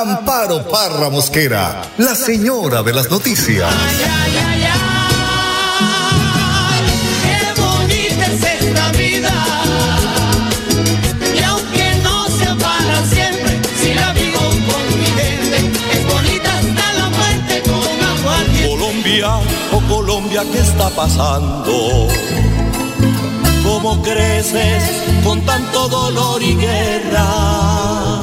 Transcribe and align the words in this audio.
Amparo 0.00 0.66
Parra 0.68 1.10
Mosquera, 1.10 1.82
la 1.98 2.14
señora 2.14 2.82
de 2.82 2.94
las 2.94 3.10
noticias. 3.10 3.68
Ay, 3.70 3.96
ay, 4.24 4.64
ay, 4.64 4.72
qué 7.24 7.60
bonita 7.60 8.24
es 8.26 8.42
esta 8.42 8.88
vida. 8.92 9.32
Y 11.36 11.42
aunque 11.42 11.94
no 12.02 12.26
sea 12.28 12.54
para 12.56 13.04
siempre, 13.04 13.60
si 13.82 13.92
la 13.92 14.14
vivo 14.14 14.40
con 14.40 14.98
mi 14.98 15.04
gente, 15.04 15.58
es 15.92 16.06
bonita 16.06 16.50
hasta 16.58 16.92
la 16.94 17.10
muerte 17.10 17.62
con 17.62 18.02
agua. 18.12 18.36
Colombia, 18.66 19.28
oh 19.72 19.82
Colombia, 19.94 20.42
¿qué 20.50 20.60
está 20.60 20.88
pasando? 20.88 22.08
¿Cómo 23.62 24.00
creces 24.02 24.82
con 25.22 25.42
tanto 25.42 25.86
dolor 25.88 26.42
y 26.42 26.56
guerra? 26.56 28.22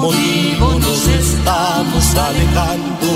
Motivo 0.00 0.78
nos 0.78 1.06
estamos 1.08 2.14
alejando 2.14 3.06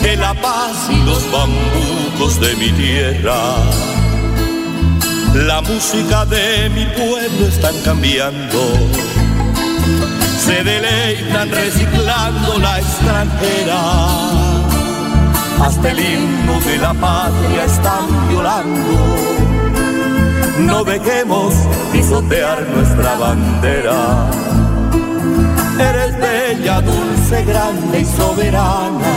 de 0.00 0.16
la 0.16 0.32
paz 0.34 0.88
y 0.90 1.04
los 1.04 1.24
bambucos 1.32 2.38
de 2.40 2.54
mi 2.54 2.70
tierra. 2.70 3.34
La 5.34 5.60
música 5.60 6.24
de 6.26 6.70
mi 6.70 6.84
pueblo 6.86 7.48
están 7.48 7.74
cambiando. 7.84 8.60
Se 10.38 10.62
deleitan 10.62 11.50
reciclando 11.50 12.58
la 12.60 12.78
extranjera. 12.78 13.80
Hasta 15.64 15.90
el 15.90 15.98
himno 15.98 16.60
de 16.60 16.78
la 16.78 16.94
patria 16.94 17.64
están 17.64 18.28
violando. 18.28 19.22
No 20.60 20.84
dejemos 20.84 21.54
pisotear 21.92 22.68
nuestra 22.68 23.16
bandera. 23.16 24.61
Eres 25.78 26.18
bella, 26.18 26.80
dulce, 26.80 27.44
grande 27.44 28.00
y 28.00 28.04
soberana. 28.04 29.12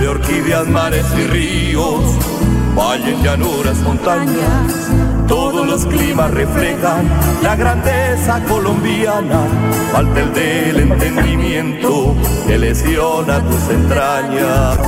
De 0.00 0.08
orquídeas, 0.08 0.66
mares 0.66 1.06
y 1.16 1.26
ríos, 1.26 2.02
valles, 2.76 3.22
llanuras, 3.22 3.78
montañas. 3.78 4.90
Todos 5.28 5.66
los 5.66 5.86
climas 5.86 6.30
reflejan 6.30 7.08
la 7.42 7.56
grandeza 7.56 8.40
colombiana. 8.48 9.40
Falta 9.92 10.20
el 10.20 10.32
del 10.32 10.80
entendimiento 10.80 12.14
que 12.46 12.58
lesiona 12.58 13.40
tus 13.40 13.70
entrañas. 13.70 14.78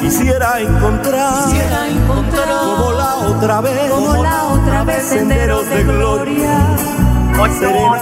Quisiera 0.00 0.60
encontrar, 0.60 1.44
Quisiera 1.44 1.88
encontrar 1.88 2.48
como 2.60 2.92
la 2.92 3.16
otra 3.16 3.60
vez, 3.60 3.90
como 3.90 4.22
la 4.22 4.44
otra 4.44 4.84
vez 4.84 5.02
senderos 5.04 5.68
de 5.68 5.82
gloria. 5.84 6.76
8 7.40 7.52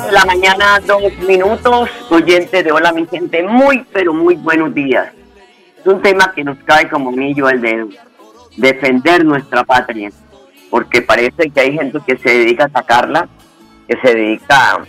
de 0.06 0.12
la 0.12 0.24
mañana, 0.24 0.80
dos 0.86 1.12
minutos. 1.28 1.90
Oyente 2.08 2.62
de 2.62 2.72
Hola, 2.72 2.90
mi 2.92 3.06
gente. 3.06 3.42
Muy, 3.42 3.84
pero 3.92 4.14
muy 4.14 4.34
buenos 4.36 4.72
días. 4.72 5.12
Es 5.78 5.86
un 5.86 6.00
tema 6.00 6.32
que 6.34 6.42
nos 6.42 6.56
cae 6.64 6.88
como 6.88 7.10
anillo 7.10 7.46
al 7.46 7.60
dedo. 7.60 7.88
Defender 8.56 9.26
nuestra 9.26 9.62
patria. 9.62 10.10
Porque 10.70 11.02
parece 11.02 11.50
que 11.50 11.60
hay 11.60 11.72
gente 11.76 11.98
que 12.06 12.16
se 12.16 12.30
dedica 12.30 12.64
a 12.64 12.70
sacarla, 12.70 13.28
que 13.86 13.98
se 13.98 14.14
dedica 14.14 14.80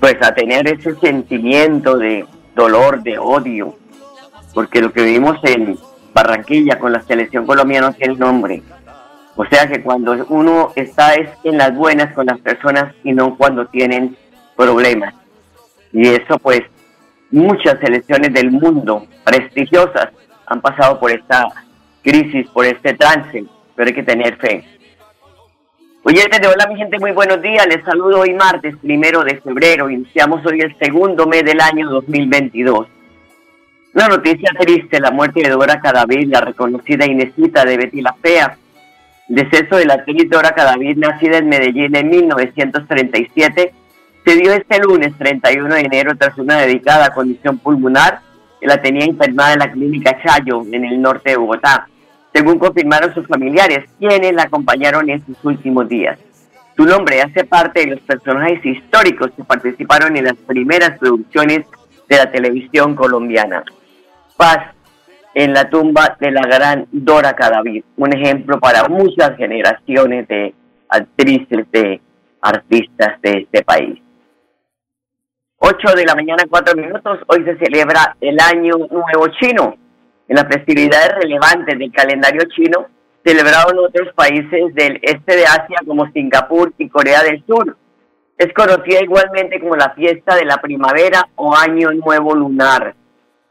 pues 0.00 0.16
a 0.22 0.34
tener 0.34 0.66
ese 0.66 0.96
sentimiento 0.96 1.96
de 1.96 2.26
dolor, 2.56 3.00
de 3.04 3.16
odio. 3.16 3.76
Porque 4.54 4.80
lo 4.80 4.92
que 4.92 5.02
vivimos 5.02 5.38
en 5.44 5.78
Barranquilla 6.12 6.80
con 6.80 6.92
la 6.92 7.02
selección 7.02 7.46
colombiana 7.46 7.90
no 7.90 7.94
tiene 7.94 8.16
nombre. 8.16 8.60
O 9.36 9.44
sea 9.46 9.68
que 9.68 9.82
cuando 9.82 10.26
uno 10.28 10.72
está 10.76 11.14
es 11.14 11.30
en 11.44 11.58
las 11.58 11.74
buenas 11.74 12.12
con 12.14 12.26
las 12.26 12.38
personas 12.40 12.94
y 13.04 13.12
no 13.12 13.36
cuando 13.36 13.66
tienen 13.66 14.16
problemas. 14.56 15.14
Y 15.92 16.08
eso 16.08 16.38
pues 16.38 16.62
muchas 17.30 17.78
selecciones 17.80 18.32
del 18.32 18.50
mundo 18.50 19.06
prestigiosas 19.24 20.08
han 20.46 20.60
pasado 20.60 20.98
por 20.98 21.10
esta 21.10 21.46
crisis, 22.02 22.48
por 22.48 22.66
este 22.66 22.94
trance, 22.94 23.44
pero 23.74 23.88
hay 23.88 23.94
que 23.94 24.02
tener 24.02 24.36
fe. 24.36 24.64
Oye, 26.02 26.24
desde 26.30 26.48
hola 26.48 26.66
mi 26.66 26.76
gente, 26.76 26.98
muy 26.98 27.12
buenos 27.12 27.42
días. 27.42 27.66
Les 27.66 27.84
saludo 27.84 28.20
hoy 28.20 28.32
martes, 28.32 28.74
primero 28.80 29.22
de 29.22 29.38
febrero. 29.38 29.90
Iniciamos 29.90 30.44
hoy 30.46 30.60
el 30.60 30.76
segundo 30.78 31.26
mes 31.26 31.44
del 31.44 31.60
año 31.60 31.90
2022. 31.90 32.88
Una 33.92 34.08
noticia 34.08 34.50
triste, 34.58 34.98
la 34.98 35.10
muerte 35.10 35.42
de 35.42 35.50
Dora 35.50 35.78
Cadavid, 35.78 36.28
la 36.32 36.40
reconocida 36.40 37.04
Inesita 37.04 37.64
de 37.64 37.76
Betty 37.76 38.00
la 38.00 38.14
Fea. 38.14 38.56
Deceso 39.30 39.76
de 39.76 39.86
la 39.86 39.94
actriz 39.94 40.28
Dora 40.28 40.50
Cadavid, 40.50 40.96
nacida 40.96 41.38
en 41.38 41.48
Medellín 41.48 41.94
en 41.94 42.10
1937, 42.10 43.72
se 44.24 44.34
dio 44.34 44.52
este 44.52 44.80
lunes 44.80 45.16
31 45.16 45.72
de 45.72 45.80
enero 45.82 46.16
tras 46.18 46.36
una 46.36 46.56
dedicada 46.56 47.14
condición 47.14 47.58
pulmonar 47.58 48.22
que 48.60 48.66
la 48.66 48.82
tenía 48.82 49.04
internada 49.04 49.52
en 49.52 49.60
la 49.60 49.70
clínica 49.70 50.20
Chayo, 50.20 50.62
en 50.72 50.84
el 50.84 51.00
norte 51.00 51.30
de 51.30 51.36
Bogotá, 51.36 51.86
según 52.34 52.58
confirmaron 52.58 53.14
sus 53.14 53.28
familiares, 53.28 53.88
quienes 54.00 54.32
la 54.34 54.42
acompañaron 54.42 55.08
en 55.08 55.24
sus 55.24 55.36
últimos 55.44 55.88
días. 55.88 56.18
Su 56.76 56.84
nombre 56.84 57.22
hace 57.22 57.44
parte 57.44 57.82
de 57.82 57.92
los 57.92 58.00
personajes 58.00 58.66
históricos 58.66 59.30
que 59.36 59.44
participaron 59.44 60.16
en 60.16 60.24
las 60.24 60.36
primeras 60.38 60.98
producciones 60.98 61.66
de 62.08 62.16
la 62.16 62.32
televisión 62.32 62.96
colombiana. 62.96 63.62
Paz 64.36 64.74
en 65.34 65.52
la 65.52 65.70
tumba 65.70 66.16
de 66.18 66.30
la 66.30 66.42
gran 66.42 66.86
Dora 66.90 67.34
Cadavid, 67.34 67.84
un 67.96 68.12
ejemplo 68.12 68.58
para 68.58 68.88
muchas 68.88 69.36
generaciones 69.36 70.26
de 70.28 70.54
actrices, 70.88 71.70
de 71.70 72.00
artistas 72.40 73.20
de 73.22 73.30
este 73.42 73.62
país. 73.62 74.00
8 75.58 75.94
de 75.94 76.04
la 76.04 76.14
mañana, 76.14 76.42
4 76.48 76.74
minutos, 76.74 77.20
hoy 77.26 77.44
se 77.44 77.56
celebra 77.58 78.16
el 78.20 78.38
Año 78.40 78.76
Nuevo 78.78 79.28
Chino. 79.38 79.76
En 80.26 80.36
las 80.36 80.46
festividades 80.46 81.12
relevantes 81.20 81.78
del 81.78 81.92
calendario 81.92 82.42
chino, 82.54 82.86
celebrado 83.24 83.72
en 83.72 83.78
otros 83.80 84.14
países 84.14 84.74
del 84.74 84.98
este 85.02 85.36
de 85.36 85.44
Asia 85.44 85.78
como 85.86 86.10
Singapur 86.12 86.72
y 86.78 86.88
Corea 86.88 87.22
del 87.22 87.44
Sur. 87.46 87.76
Es 88.38 88.52
conocida 88.54 89.02
igualmente 89.02 89.60
como 89.60 89.76
la 89.76 89.90
fiesta 89.90 90.36
de 90.36 90.44
la 90.44 90.56
primavera 90.58 91.28
o 91.34 91.54
Año 91.54 91.90
Nuevo 91.92 92.34
Lunar. 92.34 92.94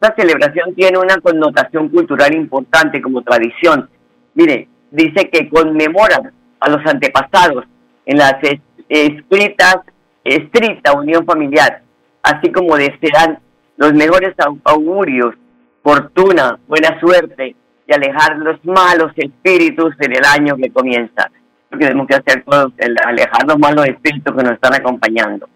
Esta 0.02 0.16
celebración 0.16 0.74
tiene 0.76 0.98
una 0.98 1.18
connotación 1.18 1.90
cultural 1.90 2.34
importante 2.34 3.02
como 3.02 3.22
tradición. 3.22 3.90
Mire, 4.34 4.70
dice 4.92 5.30
que 5.30 5.50
conmemoran 5.50 6.32
a 6.62 6.70
los 6.70 6.86
antepasados 6.86 7.66
en 8.06 8.18
las 8.18 8.36
es- 8.44 8.62
escritas, 8.88 9.78
estricta 10.24 10.94
unión 10.94 11.26
familiar, 11.26 11.82
así 12.24 12.52
como 12.52 12.78
desean 12.78 13.40
los 13.78 13.94
mejores 13.94 14.36
au- 14.38 14.60
augurios, 14.64 15.36
fortuna, 15.84 16.58
buena 16.68 16.98
suerte 17.00 17.56
y 17.88 17.94
alejar 17.94 18.38
los 18.38 18.64
malos 18.64 19.12
espíritus 19.16 19.96
en 20.00 20.14
el 20.14 20.24
año 20.26 20.56
que 20.56 20.72
comienza. 20.72 21.30
Lo 21.72 21.78
que 21.78 21.86
tenemos 21.86 22.08
que 22.08 22.16
hacer 22.16 22.44
todos, 22.44 22.72
el 22.78 22.96
alejar 23.06 23.46
los 23.48 23.60
malos 23.60 23.86
espíritus 23.86 24.34
que 24.36 24.44
nos 24.44 24.54
están 24.54 24.74
acompañando. 24.76 25.48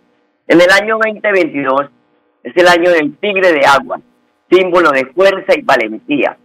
En 0.48 0.60
el 0.62 0.70
año 0.70 0.98
2022 0.98 1.90
es 2.44 2.54
el 2.58 2.68
año 2.68 2.92
del 2.92 3.16
tigre 3.18 3.52
de 3.54 3.66
agua, 3.66 4.00
símbolo 4.54 4.92
de 4.92 5.06
fuerza 5.08 5.58
y 5.58 5.62
valentía. 5.62 6.38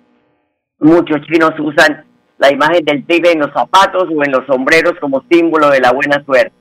Muchos 0.80 1.20
chinos 1.26 1.52
usan 1.58 2.04
la 2.38 2.52
imagen 2.52 2.84
del 2.84 3.04
tigre 3.04 3.32
en 3.32 3.40
los 3.40 3.52
zapatos 3.52 4.08
o 4.14 4.24
en 4.24 4.32
los 4.32 4.46
sombreros 4.46 4.94
como 5.00 5.24
símbolo 5.30 5.70
de 5.70 5.80
la 5.80 5.92
buena 5.92 6.22
suerte. 6.24 6.52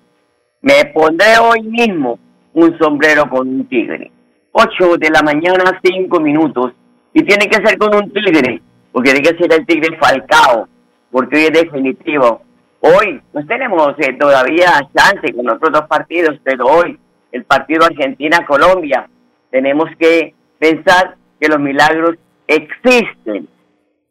Me 0.62 0.86
pondré 0.94 1.38
hoy 1.40 1.62
mismo 1.62 2.20
un 2.54 2.78
sombrero 2.80 3.30
con 3.30 3.48
un 3.48 3.68
tigre. 3.68 4.12
8 4.52 4.98
de 4.98 5.10
la 5.12 5.22
mañana, 5.22 5.80
5 5.84 6.20
minutos. 6.20 6.74
Y 7.14 7.24
tiene 7.24 7.48
que 7.48 7.66
ser 7.66 7.78
con 7.78 7.94
un 7.96 8.12
tigre, 8.12 8.62
porque 8.92 9.12
tiene 9.12 9.30
que 9.30 9.38
ser 9.38 9.54
el 9.54 9.66
tigre 9.66 9.98
Falcao, 9.98 10.68
porque 11.12 11.36
hoy 11.36 11.44
es 11.44 11.54
definitivo. 11.54 12.42
Hoy 12.80 13.22
no 13.34 13.46
tenemos 13.46 13.94
eh, 14.00 14.14
todavía 14.20 14.72
chance 14.96 15.34
con 15.34 15.50
otros 15.50 15.72
dos 15.72 15.88
partidos, 15.88 16.40
pero 16.44 16.66
hoy 16.66 17.00
el 17.32 17.44
partido 17.44 17.86
Argentina-Colombia 17.86 19.08
tenemos 19.52 19.90
que 20.00 20.34
pensar 20.60 21.17
que 21.40 21.48
los 21.48 21.60
milagros 21.60 22.16
existen, 22.48 23.48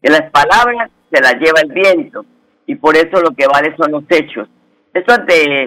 que 0.03 0.11
las 0.11 0.31
palabras 0.31 0.91
se 1.11 1.21
las 1.21 1.35
lleva 1.35 1.61
el 1.61 1.73
viento 1.73 2.25
y 2.67 2.75
por 2.75 2.97
eso 2.97 3.21
lo 3.21 3.31
que 3.31 3.47
vale 3.47 3.75
son 3.77 3.93
los 3.93 4.05
hechos. 4.09 4.49
Esto 4.93 5.15
ante 5.15 5.67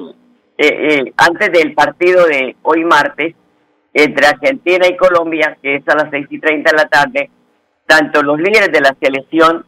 eh, 0.58 1.14
antes 1.16 1.52
del 1.54 1.74
partido 1.74 2.26
de 2.26 2.56
hoy 2.64 2.84
martes 2.84 3.34
entre 3.94 4.28
Argentina 4.28 4.88
y 4.88 4.98
Colombia, 4.98 5.58
que 5.62 5.76
es 5.76 5.88
a 5.88 5.96
las 5.96 6.10
6 6.12 6.28
y 6.30 6.40
30 6.40 6.72
de 6.72 6.78
la 6.78 6.90
tarde, 6.90 7.30
tanto 7.86 8.22
los 8.22 8.38
líderes 8.38 8.72
de 8.72 8.82
la 8.82 8.96
selección, 9.02 9.66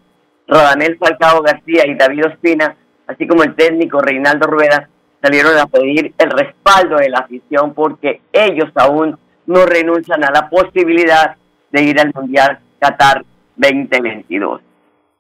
Rodamel 0.48 0.98
Falcao 0.98 1.42
García 1.42 1.88
y 1.88 1.96
David 1.96 2.28
Ospina, 2.28 2.76
así 3.08 3.26
como 3.26 3.44
el 3.44 3.56
técnico 3.56 4.02
Reinaldo 4.02 4.48
Rueda, 4.48 4.90
salieron 5.22 5.58
a 5.58 5.68
pedir 5.68 6.14
el 6.18 6.30
respaldo 6.30 6.98
de 6.98 7.10
la 7.10 7.20
afición 7.20 7.74
porque 7.74 8.22
ellos 8.34 8.70
aún 8.76 9.18
no 9.46 9.66
renuncian 9.66 10.24
a 10.24 10.32
la 10.32 10.50
posibilidad 10.50 11.38
de 11.72 11.84
ir 11.84 12.00
al 12.00 12.12
Mundial 12.14 12.60
Qatar 12.80 13.24
2022. 13.56 14.62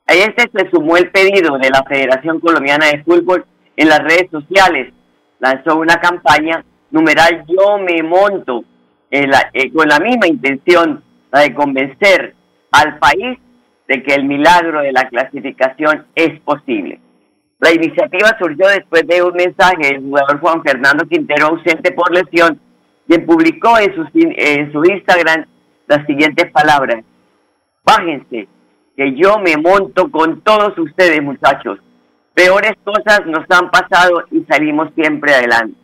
A 0.07 0.13
este 0.13 0.49
se 0.53 0.69
sumó 0.69 0.97
el 0.97 1.09
pedido 1.11 1.57
de 1.57 1.69
la 1.69 1.83
Federación 1.83 2.39
Colombiana 2.39 2.87
de 2.87 3.03
Fútbol 3.03 3.45
en 3.77 3.87
las 3.87 3.99
redes 3.99 4.29
sociales. 4.29 4.93
Lanzó 5.39 5.77
una 5.77 5.95
campaña 5.95 6.63
numeral 6.91 7.45
Yo 7.47 7.77
me 7.77 8.03
monto 8.03 8.63
eh, 9.09 9.71
con 9.73 9.87
la 9.87 9.99
misma 9.99 10.27
intención 10.27 11.03
de 11.31 11.53
convencer 11.53 12.35
al 12.71 12.97
país 12.99 13.39
de 13.87 14.03
que 14.03 14.13
el 14.13 14.25
milagro 14.25 14.81
de 14.81 14.91
la 14.91 15.07
clasificación 15.09 16.05
es 16.15 16.39
posible. 16.41 16.99
La 17.59 17.71
iniciativa 17.73 18.35
surgió 18.39 18.67
después 18.67 19.05
de 19.05 19.21
un 19.21 19.33
mensaje 19.33 19.93
del 19.93 20.01
jugador 20.01 20.39
Juan 20.39 20.63
Fernando 20.63 21.05
Quintero, 21.07 21.47
ausente 21.47 21.91
por 21.91 22.11
lesión, 22.11 22.59
quien 23.07 23.25
publicó 23.25 23.77
en 23.77 23.93
su, 23.93 24.07
en 24.13 24.71
su 24.71 24.83
Instagram 24.83 25.45
las 25.91 26.05
siguientes 26.05 26.49
palabras. 26.51 27.03
Bájense, 27.83 28.47
que 28.95 29.13
yo 29.15 29.39
me 29.39 29.57
monto 29.57 30.09
con 30.09 30.41
todos 30.41 30.77
ustedes, 30.77 31.21
muchachos. 31.21 31.79
Peores 32.33 32.73
cosas 32.83 33.25
nos 33.25 33.45
han 33.49 33.69
pasado 33.69 34.23
y 34.31 34.43
salimos 34.45 34.89
siempre 34.95 35.33
adelante. 35.35 35.75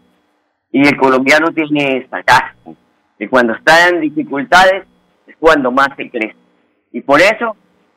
Y 0.72 0.88
el 0.88 0.98
colombiano 0.98 1.52
tiene 1.52 1.98
esta 1.98 2.24
casa, 2.24 2.56
que 3.18 3.30
cuando 3.30 3.54
está 3.54 3.90
en 3.90 4.02
dificultades 4.02 4.86
es 5.26 5.36
cuando 5.40 5.72
más 5.72 5.90
se 5.98 6.10
crece. 6.10 6.36
Y 6.94 7.02
por 7.02 7.20
eso, 7.20 7.56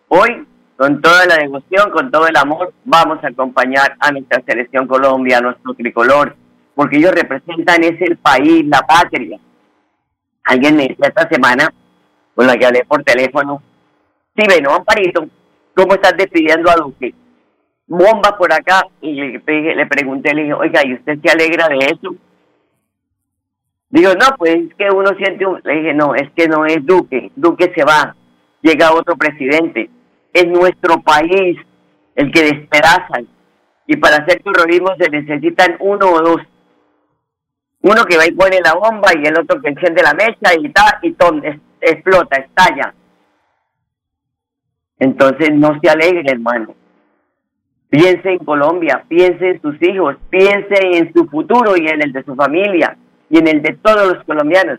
hoy 0.08 0.46
con 0.76 1.00
toda 1.00 1.26
la 1.26 1.36
devoción, 1.36 1.90
con 1.92 2.10
todo 2.10 2.26
el 2.26 2.36
amor, 2.36 2.72
vamos 2.84 3.22
a 3.22 3.28
acompañar 3.28 3.96
a 4.00 4.10
nuestra 4.10 4.42
selección 4.46 4.86
Colombia, 4.86 5.38
a 5.38 5.42
nuestro 5.42 5.74
tricolor, 5.74 6.34
porque 6.74 6.96
ellos 6.96 7.12
representan 7.12 7.84
ese 7.84 8.16
país, 8.16 8.64
la 8.66 8.80
patria. 8.80 9.38
Alguien 10.44 10.76
me 10.76 10.88
decía 10.88 11.08
esta 11.08 11.28
semana, 11.28 11.72
con 12.34 12.46
la 12.46 12.56
que 12.56 12.66
hablé 12.66 12.84
por 12.84 13.02
teléfono, 13.02 13.62
sí, 14.36 14.44
bueno, 14.46 14.74
Amparito, 14.74 15.26
¿cómo 15.74 15.94
estás 15.94 16.16
despidiendo 16.16 16.70
a 16.70 16.74
Duque? 16.74 17.14
Bomba 17.86 18.36
por 18.38 18.52
acá, 18.52 18.86
y 19.00 19.14
le, 19.14 19.74
le 19.74 19.86
pregunté, 19.86 20.34
le 20.34 20.42
dije, 20.42 20.54
oiga, 20.54 20.80
¿y 20.86 20.94
usted 20.94 21.18
se 21.22 21.30
alegra 21.30 21.68
de 21.68 21.76
eso? 21.86 22.14
Digo, 23.88 24.12
no, 24.14 24.36
pues 24.38 24.54
es 24.54 24.74
que 24.76 24.88
uno 24.94 25.10
siente, 25.16 25.44
un... 25.44 25.60
le 25.64 25.74
dije, 25.74 25.94
no, 25.94 26.14
es 26.14 26.30
que 26.36 26.46
no 26.46 26.64
es 26.64 26.84
Duque, 26.86 27.32
Duque 27.34 27.72
se 27.74 27.84
va, 27.84 28.14
llega 28.62 28.92
otro 28.92 29.16
presidente 29.16 29.90
es 30.32 30.46
nuestro 30.46 31.00
país 31.02 31.58
el 32.14 32.32
que 32.32 32.42
despedazan. 32.42 33.28
Y 33.86 33.96
para 33.96 34.16
hacer 34.16 34.42
terrorismo 34.42 34.94
se 34.98 35.10
necesitan 35.10 35.76
uno 35.80 36.10
o 36.10 36.20
dos. 36.20 36.42
Uno 37.82 38.04
que 38.04 38.16
va 38.16 38.26
y 38.26 38.32
pone 38.32 38.60
la 38.62 38.74
bomba 38.74 39.08
y 39.14 39.26
el 39.26 39.38
otro 39.38 39.60
que 39.60 39.70
enciende 39.70 40.02
la 40.02 40.14
mecha 40.14 40.54
y 40.58 40.68
ta, 40.70 40.98
y 41.02 41.12
ton, 41.12 41.42
explota, 41.80 42.36
estalla. 42.40 42.94
Entonces 44.98 45.50
no 45.54 45.78
se 45.80 45.90
alegre, 45.90 46.24
hermano. 46.26 46.74
Piense 47.88 48.30
en 48.30 48.38
Colombia, 48.38 49.04
piense 49.08 49.50
en 49.50 49.62
sus 49.62 49.74
hijos, 49.82 50.16
piense 50.30 50.74
en 50.96 51.12
su 51.12 51.26
futuro 51.26 51.76
y 51.76 51.88
en 51.88 52.02
el 52.02 52.12
de 52.12 52.22
su 52.22 52.36
familia 52.36 52.96
y 53.28 53.38
en 53.38 53.48
el 53.48 53.62
de 53.62 53.76
todos 53.82 54.14
los 54.14 54.24
colombianos. 54.24 54.78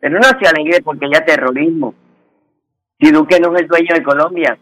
Pero 0.00 0.18
no 0.18 0.28
se 0.40 0.48
alegre 0.48 0.80
porque 0.82 1.06
haya 1.06 1.24
terrorismo. 1.24 1.94
Si 3.00 3.10
Duque 3.10 3.38
no 3.38 3.54
es 3.54 3.62
el 3.62 3.68
dueño 3.68 3.94
de 3.94 4.02
Colombia, 4.02 4.58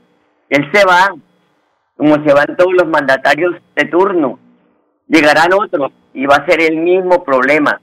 él 0.49 0.71
se 0.73 0.85
va, 0.85 1.15
como 1.97 2.15
se 2.25 2.35
van 2.35 2.57
todos 2.57 2.73
los 2.73 2.89
mandatarios 2.89 3.55
de 3.75 3.85
turno. 3.85 4.39
Llegarán 5.07 5.53
otros 5.53 5.93
y 6.13 6.27
va 6.27 6.37
a 6.37 6.47
ser 6.47 6.61
el 6.63 6.79
mismo 6.79 7.23
problema. 7.23 7.81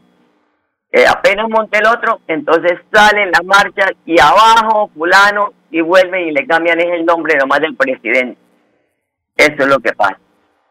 Eh, 0.96 1.06
apenas 1.10 1.50
monte 1.50 1.80
el 1.80 1.88
otro, 1.88 2.22
entonces 2.28 2.74
salen 2.94 3.32
las 3.32 3.44
marchas 3.44 3.94
y 4.06 4.20
abajo 4.22 4.92
fulano 4.94 5.52
y 5.72 5.82
vuelven 5.82 6.28
y 6.28 6.32
le 6.32 6.46
cambian 6.46 6.80
el 6.80 7.04
nombre 7.04 7.36
nomás 7.36 7.62
del 7.62 7.76
presidente. 7.76 8.38
Eso 9.36 9.56
es 9.58 9.68
lo 9.68 9.80
que 9.80 9.92
pasa. 9.94 10.20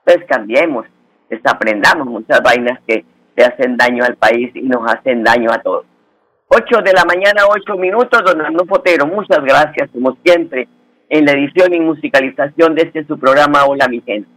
Entonces 0.06 0.28
cambiemos, 0.28 0.86
desaprendamos 1.28 2.06
muchas 2.06 2.40
vainas 2.40 2.78
que 2.86 3.04
le 3.34 3.44
hacen 3.44 3.76
daño 3.76 4.04
al 4.04 4.14
país 4.14 4.52
y 4.54 4.62
nos 4.62 4.88
hacen 4.88 5.24
daño 5.24 5.50
a 5.50 5.58
todos. 5.58 5.86
8 6.46 6.82
de 6.84 6.92
la 6.92 7.04
mañana, 7.04 7.42
8 7.48 7.74
minutos, 7.76 8.22
don 8.24 8.40
Arnulfo 8.42 8.76
Fotero, 8.76 9.06
muchas 9.06 9.42
gracias, 9.42 9.90
como 9.90 10.16
siempre 10.24 10.68
en 11.08 11.24
la 11.24 11.32
edición 11.32 11.74
y 11.74 11.80
musicalización 11.80 12.76
de 12.76 12.82
este 12.82 13.04
su 13.06 13.18
programa 13.18 13.64
Hola 13.64 13.88
mi 13.88 14.00
gente. 14.02 14.28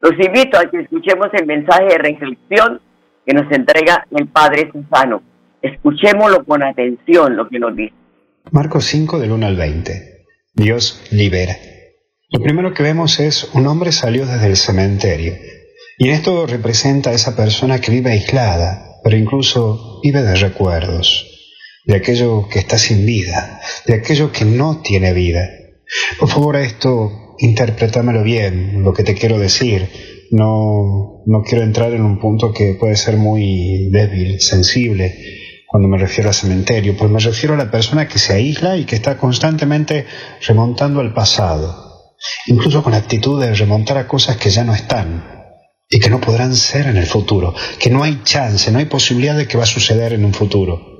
Los 0.00 0.12
invito 0.12 0.58
a 0.58 0.66
que 0.66 0.78
escuchemos 0.78 1.26
el 1.32 1.44
mensaje 1.44 1.86
de 1.86 1.98
reflexión 1.98 2.80
que 3.24 3.34
nos 3.34 3.50
entrega 3.50 4.06
el 4.10 4.28
Padre 4.28 4.70
Susano. 4.72 5.22
Escuchémoslo 5.62 6.44
con 6.44 6.62
atención 6.62 7.36
lo 7.36 7.48
que 7.48 7.58
nos 7.58 7.74
dice. 7.74 7.94
Marcos 8.50 8.84
5 8.84 9.18
del 9.18 9.32
1 9.32 9.46
al 9.46 9.56
20. 9.56 10.24
Dios 10.54 11.02
libera. 11.10 11.56
Lo 12.30 12.40
primero 12.40 12.74
que 12.74 12.82
vemos 12.82 13.20
es 13.20 13.50
un 13.54 13.66
hombre 13.66 13.92
salió 13.92 14.26
desde 14.26 14.46
el 14.46 14.56
cementerio. 14.56 15.34
Y 15.98 16.08
esto 16.08 16.46
representa 16.46 17.10
a 17.10 17.14
esa 17.14 17.36
persona 17.36 17.80
que 17.80 17.92
vive 17.92 18.10
aislada, 18.10 19.00
pero 19.02 19.16
incluso 19.16 20.00
vive 20.02 20.22
de 20.22 20.34
recuerdos, 20.34 21.26
de 21.84 21.96
aquello 21.96 22.48
que 22.48 22.58
está 22.58 22.76
sin 22.76 23.06
vida, 23.06 23.60
de 23.86 23.94
aquello 23.94 24.32
que 24.32 24.44
no 24.44 24.82
tiene 24.82 25.12
vida. 25.12 25.48
Por 26.18 26.28
favor, 26.28 26.56
a 26.56 26.62
esto 26.62 27.36
interprétamelo 27.38 28.22
bien, 28.22 28.82
lo 28.82 28.92
que 28.92 29.04
te 29.04 29.14
quiero 29.14 29.38
decir. 29.38 29.88
No, 30.30 31.22
no 31.26 31.42
quiero 31.42 31.64
entrar 31.64 31.92
en 31.92 32.02
un 32.02 32.18
punto 32.18 32.52
que 32.52 32.74
puede 32.74 32.96
ser 32.96 33.16
muy 33.16 33.90
débil, 33.90 34.40
sensible, 34.40 35.14
cuando 35.74 35.88
me 35.88 35.98
refiero 35.98 36.30
al 36.30 36.36
cementerio, 36.36 36.96
pues 36.96 37.10
me 37.10 37.18
refiero 37.18 37.54
a 37.54 37.58
la 37.58 37.68
persona 37.68 38.06
que 38.06 38.20
se 38.20 38.32
aísla 38.32 38.76
y 38.76 38.84
que 38.84 38.94
está 38.94 39.18
constantemente 39.18 40.06
remontando 40.46 41.00
al 41.00 41.12
pasado, 41.12 42.14
incluso 42.46 42.82
con 42.84 42.92
la 42.92 42.98
actitud 42.98 43.40
de 43.40 43.52
remontar 43.54 43.98
a 43.98 44.06
cosas 44.06 44.36
que 44.36 44.50
ya 44.50 44.62
no 44.62 44.72
están 44.72 45.24
y 45.90 45.98
que 45.98 46.10
no 46.10 46.20
podrán 46.20 46.54
ser 46.54 46.86
en 46.86 46.96
el 46.96 47.06
futuro, 47.06 47.54
que 47.80 47.90
no 47.90 48.04
hay 48.04 48.20
chance, 48.22 48.70
no 48.70 48.78
hay 48.78 48.84
posibilidad 48.84 49.36
de 49.36 49.48
que 49.48 49.58
va 49.58 49.64
a 49.64 49.66
suceder 49.66 50.12
en 50.12 50.24
un 50.24 50.32
futuro. 50.32 50.93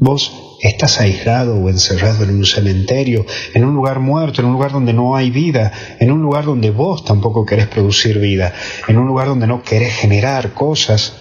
Vos 0.00 0.32
estás 0.62 1.00
aislado 1.00 1.56
o 1.56 1.68
encerrado 1.68 2.22
en 2.22 2.30
un 2.30 2.46
cementerio, 2.46 3.26
en 3.52 3.64
un 3.64 3.74
lugar 3.74 3.98
muerto, 3.98 4.40
en 4.40 4.46
un 4.46 4.52
lugar 4.52 4.70
donde 4.70 4.92
no 4.92 5.16
hay 5.16 5.30
vida, 5.30 5.72
en 5.98 6.12
un 6.12 6.22
lugar 6.22 6.44
donde 6.44 6.70
vos 6.70 7.04
tampoco 7.04 7.44
querés 7.44 7.66
producir 7.66 8.20
vida, 8.20 8.54
en 8.86 8.96
un 8.96 9.08
lugar 9.08 9.26
donde 9.26 9.48
no 9.48 9.60
querés 9.62 9.92
generar 9.94 10.54
cosas, 10.54 11.14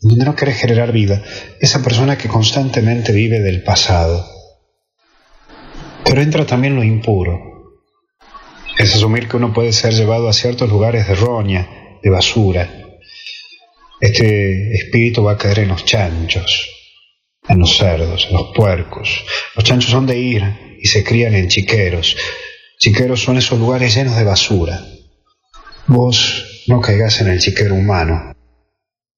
donde 0.00 0.26
no 0.26 0.36
querés 0.36 0.58
generar 0.58 0.92
vida. 0.92 1.22
Esa 1.58 1.82
persona 1.82 2.18
que 2.18 2.28
constantemente 2.28 3.12
vive 3.12 3.40
del 3.40 3.62
pasado. 3.62 4.26
Pero 6.04 6.20
entra 6.20 6.44
también 6.44 6.76
lo 6.76 6.84
impuro. 6.84 7.40
Es 8.78 8.94
asumir 8.94 9.26
que 9.26 9.38
uno 9.38 9.54
puede 9.54 9.72
ser 9.72 9.94
llevado 9.94 10.28
a 10.28 10.34
ciertos 10.34 10.68
lugares 10.68 11.08
de 11.08 11.14
roña, 11.14 11.66
de 12.02 12.10
basura. 12.10 12.68
Este 14.00 14.74
espíritu 14.74 15.24
va 15.24 15.32
a 15.32 15.38
caer 15.38 15.60
en 15.60 15.68
los 15.68 15.84
chanchos 15.86 16.77
en 17.48 17.58
los 17.58 17.76
cerdos, 17.76 18.26
en 18.28 18.36
los 18.36 18.52
puercos. 18.54 19.24
Los 19.56 19.64
chanchos 19.64 19.90
son 19.90 20.06
de 20.06 20.18
ir 20.18 20.78
y 20.80 20.86
se 20.86 21.02
crían 21.02 21.34
en 21.34 21.48
chiqueros. 21.48 22.16
Chiqueros 22.78 23.22
son 23.22 23.38
esos 23.38 23.58
lugares 23.58 23.94
llenos 23.94 24.16
de 24.16 24.24
basura. 24.24 24.84
Vos 25.86 26.64
no 26.68 26.80
caigas 26.80 27.20
en 27.20 27.28
el 27.28 27.40
chiquero 27.40 27.74
humano. 27.74 28.32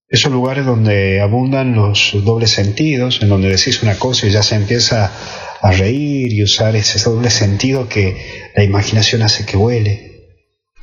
Esos 0.07 0.31
lugares 0.31 0.65
donde 0.65 1.21
abundan 1.21 1.75
los 1.75 2.11
dobles 2.25 2.51
sentidos, 2.51 3.21
en 3.21 3.29
donde 3.29 3.49
decís 3.49 3.81
una 3.83 3.97
cosa 3.97 4.27
y 4.27 4.31
ya 4.31 4.43
se 4.43 4.55
empieza 4.55 5.11
a 5.61 5.71
reír 5.71 6.33
y 6.33 6.43
usar 6.43 6.75
ese 6.75 6.99
doble 7.07 7.29
sentido 7.29 7.87
que 7.87 8.51
la 8.55 8.63
imaginación 8.63 9.21
hace 9.21 9.45
que 9.45 9.57
huele. 9.57 10.11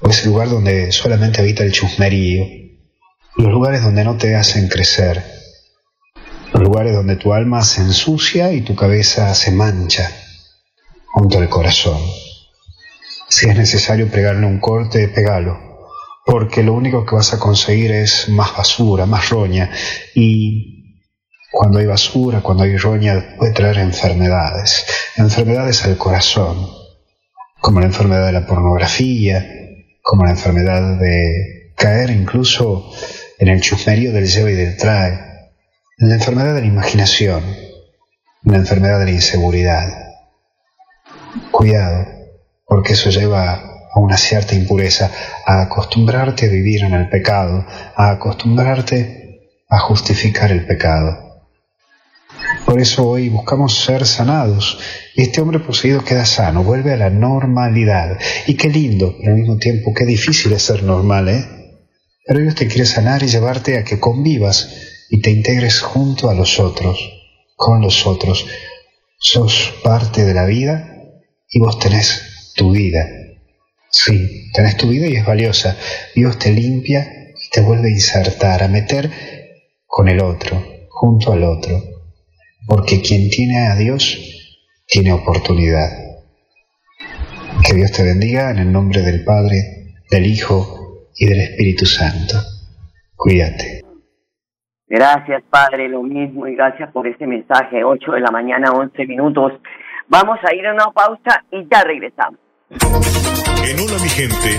O 0.01 0.11
ese 0.11 0.27
lugar 0.27 0.49
donde 0.49 0.93
solamente 0.93 1.41
habita 1.41 1.65
el 1.65 1.73
chusmerío. 1.73 2.47
Los 3.37 3.53
lugares 3.53 3.83
donde 3.83 4.05
no 4.05 4.17
te 4.17 4.35
hacen 4.35 4.69
crecer 4.69 5.38
lugares 6.69 6.93
donde 6.93 7.17
tu 7.17 7.33
alma 7.33 7.65
se 7.65 7.81
ensucia 7.81 8.53
y 8.53 8.61
tu 8.61 8.77
cabeza 8.77 9.35
se 9.35 9.51
mancha 9.53 10.11
junto 11.07 11.39
al 11.39 11.49
corazón. 11.49 11.99
Si 13.31 13.49
es 13.49 13.57
necesario 13.57 14.11
pegarle 14.11 14.45
un 14.45 14.61
corte, 14.61 15.09
pegalo, 15.09 15.59
porque 16.27 16.63
lo 16.63 16.75
único 16.75 17.07
que 17.07 17.15
vas 17.15 17.33
a 17.33 17.39
conseguir 17.39 17.91
es 17.93 18.29
más 18.29 18.55
basura, 18.55 19.07
más 19.07 19.31
roña, 19.31 19.71
y 20.15 21.07
cuando 21.51 21.79
hay 21.79 21.87
basura, 21.87 22.43
cuando 22.43 22.65
hay 22.65 22.77
roña, 22.77 23.37
puede 23.39 23.53
traer 23.53 23.79
enfermedades, 23.79 24.85
enfermedades 25.17 25.87
al 25.87 25.97
corazón, 25.97 26.69
como 27.63 27.81
la 27.81 27.87
enfermedad 27.87 28.27
de 28.27 28.33
la 28.33 28.47
pornografía, 28.47 29.43
como 30.03 30.25
la 30.25 30.33
enfermedad 30.33 30.99
de 30.99 31.73
caer 31.77 32.11
incluso 32.11 32.93
en 33.39 33.49
el 33.49 33.63
chusmerío 33.63 34.13
del 34.13 34.27
lleva 34.27 34.51
y 34.51 34.55
del 34.55 34.77
trae, 34.77 35.28
la 36.01 36.15
enfermedad 36.15 36.55
de 36.55 36.61
la 36.61 36.67
imaginación, 36.69 37.43
la 38.45 38.57
enfermedad 38.57 39.01
de 39.01 39.07
la 39.07 39.11
inseguridad. 39.11 39.89
Cuidado, 41.51 42.07
porque 42.65 42.93
eso 42.93 43.11
lleva 43.11 43.55
a 43.93 43.99
una 43.99 44.17
cierta 44.17 44.55
impureza, 44.55 45.11
a 45.45 45.63
acostumbrarte 45.63 46.47
a 46.47 46.51
vivir 46.51 46.85
en 46.85 46.95
el 46.95 47.09
pecado, 47.09 47.67
a 47.97 48.11
acostumbrarte 48.11 49.41
a 49.69 49.81
justificar 49.81 50.53
el 50.53 50.67
pecado. 50.67 51.43
Por 52.65 52.81
eso 52.81 53.09
hoy 53.09 53.29
buscamos 53.29 53.85
ser 53.85 54.07
sanados 54.07 54.79
y 55.17 55.23
este 55.23 55.41
hombre 55.41 55.59
poseído 55.59 56.05
queda 56.05 56.25
sano, 56.25 56.63
vuelve 56.63 56.93
a 56.93 56.97
la 56.97 57.11
normalidad. 57.11 58.19
Y 58.47 58.55
qué 58.55 58.69
lindo, 58.69 59.17
pero 59.19 59.33
al 59.33 59.41
mismo 59.41 59.57
tiempo 59.59 59.93
qué 59.93 60.07
difícil 60.07 60.53
es 60.53 60.63
ser 60.63 60.85
normal, 60.85 61.29
¿eh? 61.29 61.45
Pero 62.25 62.41
Dios 62.41 62.55
te 62.55 62.69
quiere 62.69 62.87
sanar 62.87 63.25
y 63.25 63.27
llevarte 63.27 63.79
a 63.79 63.85
que 63.85 63.99
convivas 63.99 64.88
y 65.11 65.21
te 65.21 65.31
integres 65.31 65.81
junto 65.81 66.29
a 66.29 66.35
los 66.35 66.61
otros, 66.61 66.99
con 67.57 67.81
los 67.81 68.07
otros. 68.07 68.47
Sos 69.19 69.75
parte 69.83 70.25
de 70.25 70.35
la 70.35 70.45
vida 70.45 70.99
y 71.51 71.59
vos 71.59 71.79
tenés 71.79 72.53
tu 72.55 72.73
vida. 72.73 73.07
Sí, 73.91 74.51
tenés 74.53 74.77
tu 74.77 74.89
vida 74.89 75.07
y 75.07 75.17
es 75.17 75.25
valiosa. 75.25 75.77
Dios 76.15 76.39
te 76.39 76.53
limpia 76.53 77.33
y 77.35 77.51
te 77.51 77.61
vuelve 77.61 77.89
a 77.89 77.93
insertar, 77.93 78.63
a 78.63 78.69
meter 78.69 79.11
con 79.87 80.09
el 80.09 80.21
otro, 80.21 80.63
junto 80.91 81.33
al 81.33 81.45
otro. 81.45 81.83
Porque 82.67 83.01
quien 83.01 83.31
tiene 83.31 83.67
a 83.69 83.77
Dios 83.77 84.19
tiene 84.87 85.13
oportunidad. 85.13 85.91
Que 87.65 87.75
Dios 87.75 87.93
te 87.93 88.03
bendiga 88.03 88.51
en 88.51 88.59
el 88.59 88.73
nombre 88.73 89.03
del 89.03 89.25
Padre, 89.25 89.95
del 90.11 90.27
Hijo 90.27 91.09
y 91.17 91.27
del 91.27 91.41
Espíritu 91.41 91.87
Santo. 91.87 92.41
Cuídate. 93.17 93.88
Gracias, 94.89 95.43
Padre, 95.51 95.89
lo 95.89 96.03
mismo 96.03 96.47
y 96.47 96.55
gracias 96.55 96.91
por 96.93 97.07
este 97.07 97.27
mensaje. 97.27 97.85
8 97.85 98.13
de 98.13 98.21
la 98.21 98.31
mañana, 98.31 98.71
11 98.73 99.07
minutos. 99.07 99.53
Vamos 100.09 100.39
a 100.43 100.55
ir 100.55 100.67
a 100.67 100.73
una 100.73 100.87
pausa 100.87 101.45
y 101.51 101.67
ya 101.71 101.85
regresamos. 101.85 102.41
En 102.71 103.79
Hola 103.81 103.99
mi 104.03 104.09
gente, 104.09 104.59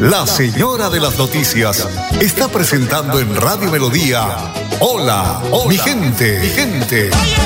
la 0.00 0.26
señora 0.26 0.90
de 0.90 1.00
las 1.00 1.16
noticias 1.18 1.88
está 2.20 2.48
presentando 2.48 3.18
en 3.20 3.34
Radio 3.36 3.70
Melodía. 3.70 4.52
Hola, 4.80 5.40
hola 5.50 5.68
mi 5.68 5.78
gente, 5.78 6.38
mi 6.40 6.48
gente. 6.48 7.10
Oye, 7.22 7.36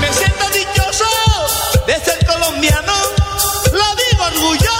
me 0.00 0.12
siento 0.12 0.44
dichoso 0.50 1.04
de 1.86 1.94
ser 1.94 2.26
colombiano. 2.26 2.92
Lo 3.72 3.84
digo 3.96 4.24
orgulloso. 4.24 4.75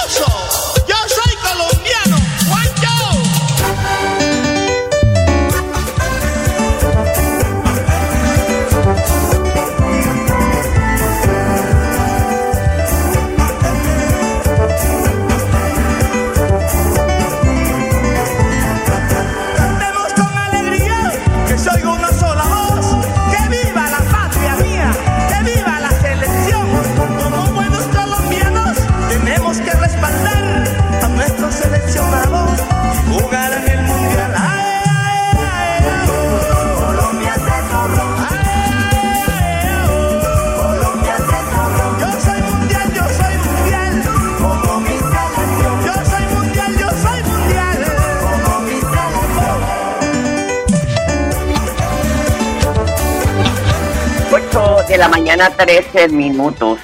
Mañana, 55.36 55.54
13 55.56 56.08
minutos. 56.08 56.80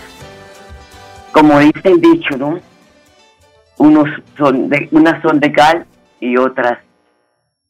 Como 1.33 1.59
dice 1.61 1.89
el 1.89 2.01
dicho, 2.01 2.37
¿no? 2.37 2.59
Unos 3.79 4.09
son 4.37 4.69
de, 4.69 4.89
unas 4.93 5.23
son 5.23 5.41
de 5.41 5.51
cal 5.53 5.87
y 6.21 6.37
otras, 6.37 6.79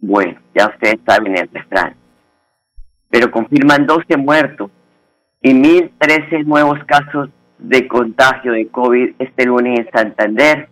bueno, 0.00 0.40
ya 0.54 0.66
ustedes 0.66 0.98
saben 1.06 1.36
el 1.36 1.48
refrán. 1.52 1.94
Pero 3.08 3.30
confirman 3.30 3.86
12 3.86 4.16
muertos 4.16 4.72
y 5.40 5.52
1.013 5.52 6.44
nuevos 6.44 6.80
casos 6.84 7.30
de 7.58 7.86
contagio 7.86 8.50
de 8.52 8.66
COVID 8.68 9.14
este 9.18 9.46
lunes 9.46 9.78
en 9.78 9.88
Santander. 9.92 10.68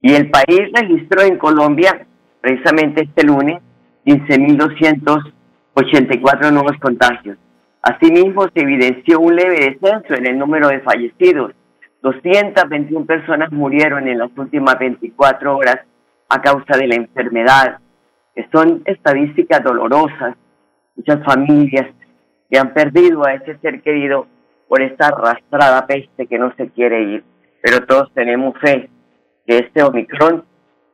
Y 0.00 0.14
el 0.14 0.30
país 0.30 0.70
registró 0.72 1.22
en 1.22 1.36
Colombia, 1.38 2.06
precisamente 2.40 3.02
este 3.02 3.26
lunes, 3.26 3.60
15.284 4.06 6.52
nuevos 6.52 6.78
contagios. 6.80 7.36
Asimismo, 7.84 8.44
se 8.44 8.62
evidenció 8.62 9.20
un 9.20 9.36
leve 9.36 9.56
descenso 9.60 10.14
en 10.14 10.26
el 10.26 10.38
número 10.38 10.68
de 10.68 10.80
fallecidos. 10.80 11.52
221 12.00 13.04
personas 13.04 13.52
murieron 13.52 14.08
en 14.08 14.18
las 14.18 14.30
últimas 14.38 14.78
24 14.78 15.54
horas 15.54 15.80
a 16.30 16.40
causa 16.40 16.78
de 16.78 16.86
la 16.86 16.94
enfermedad. 16.94 17.78
Que 18.34 18.48
son 18.50 18.80
estadísticas 18.86 19.62
dolorosas. 19.62 20.34
Muchas 20.96 21.22
familias 21.24 21.88
que 22.50 22.58
han 22.58 22.72
perdido 22.72 23.26
a 23.26 23.34
ese 23.34 23.58
ser 23.58 23.82
querido 23.82 24.28
por 24.66 24.80
esta 24.80 25.08
arrastrada 25.08 25.86
peste 25.86 26.26
que 26.26 26.38
no 26.38 26.54
se 26.56 26.70
quiere 26.70 27.02
ir. 27.02 27.24
Pero 27.60 27.84
todos 27.84 28.10
tenemos 28.14 28.58
fe 28.60 28.88
que 29.46 29.58
este 29.58 29.82
Omicron 29.82 30.42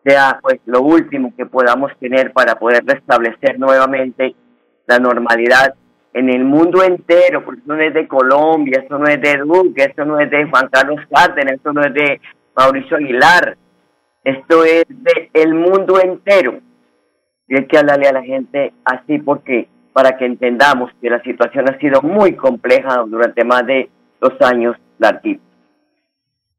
sea 0.04 0.40
pues 0.42 0.58
lo 0.66 0.82
último 0.82 1.32
que 1.36 1.46
podamos 1.46 1.92
tener 2.00 2.32
para 2.32 2.56
poder 2.56 2.82
restablecer 2.84 3.60
nuevamente 3.60 4.34
la 4.88 4.98
normalidad 4.98 5.74
en 6.12 6.28
el 6.28 6.44
mundo 6.44 6.82
entero, 6.82 7.44
porque 7.44 7.60
eso 7.60 7.74
no 7.74 7.82
es 7.82 7.94
de 7.94 8.08
Colombia, 8.08 8.82
eso 8.84 8.98
no 8.98 9.06
es 9.06 9.20
de 9.20 9.38
Duque, 9.38 9.84
eso 9.84 10.04
no 10.04 10.18
es 10.18 10.30
de 10.30 10.44
Juan 10.46 10.68
Carlos 10.70 11.00
Cárdenas, 11.12 11.54
eso 11.54 11.72
no 11.72 11.82
es 11.82 11.94
de 11.94 12.20
Mauricio 12.56 12.96
Aguilar, 12.96 13.56
esto 14.24 14.64
es 14.64 14.84
de 14.88 15.30
el 15.32 15.54
mundo 15.54 16.00
entero. 16.00 16.60
Y 17.48 17.56
hay 17.56 17.66
que 17.66 17.78
hablarle 17.78 18.08
a 18.08 18.12
la 18.12 18.22
gente 18.22 18.72
así 18.84 19.18
porque 19.18 19.68
para 19.92 20.16
que 20.16 20.24
entendamos 20.24 20.90
que 21.00 21.10
la 21.10 21.22
situación 21.22 21.68
ha 21.68 21.78
sido 21.78 22.02
muy 22.02 22.34
compleja 22.36 23.04
durante 23.06 23.44
más 23.44 23.66
de 23.66 23.90
dos 24.20 24.34
años 24.40 24.76
larguitos. 24.98 25.46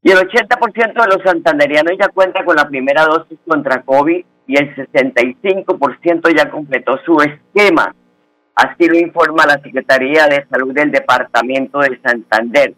Y 0.02 0.10
el 0.10 0.18
80% 0.18 0.92
de 0.92 1.16
los 1.16 1.22
santanderianos 1.24 1.92
ya 1.98 2.08
cuenta 2.08 2.44
con 2.44 2.56
la 2.56 2.68
primera 2.68 3.04
dosis 3.04 3.38
contra 3.46 3.82
COVID 3.82 4.24
y 4.48 4.56
el 4.56 4.74
65% 4.74 6.36
ya 6.36 6.50
completó 6.50 6.98
su 7.04 7.16
esquema. 7.20 7.94
Así 8.54 8.86
lo 8.86 8.98
informa 8.98 9.46
la 9.46 9.60
Secretaría 9.62 10.26
de 10.26 10.46
Salud 10.50 10.74
del 10.74 10.90
Departamento 10.90 11.78
de 11.80 11.98
Santander. 12.02 12.74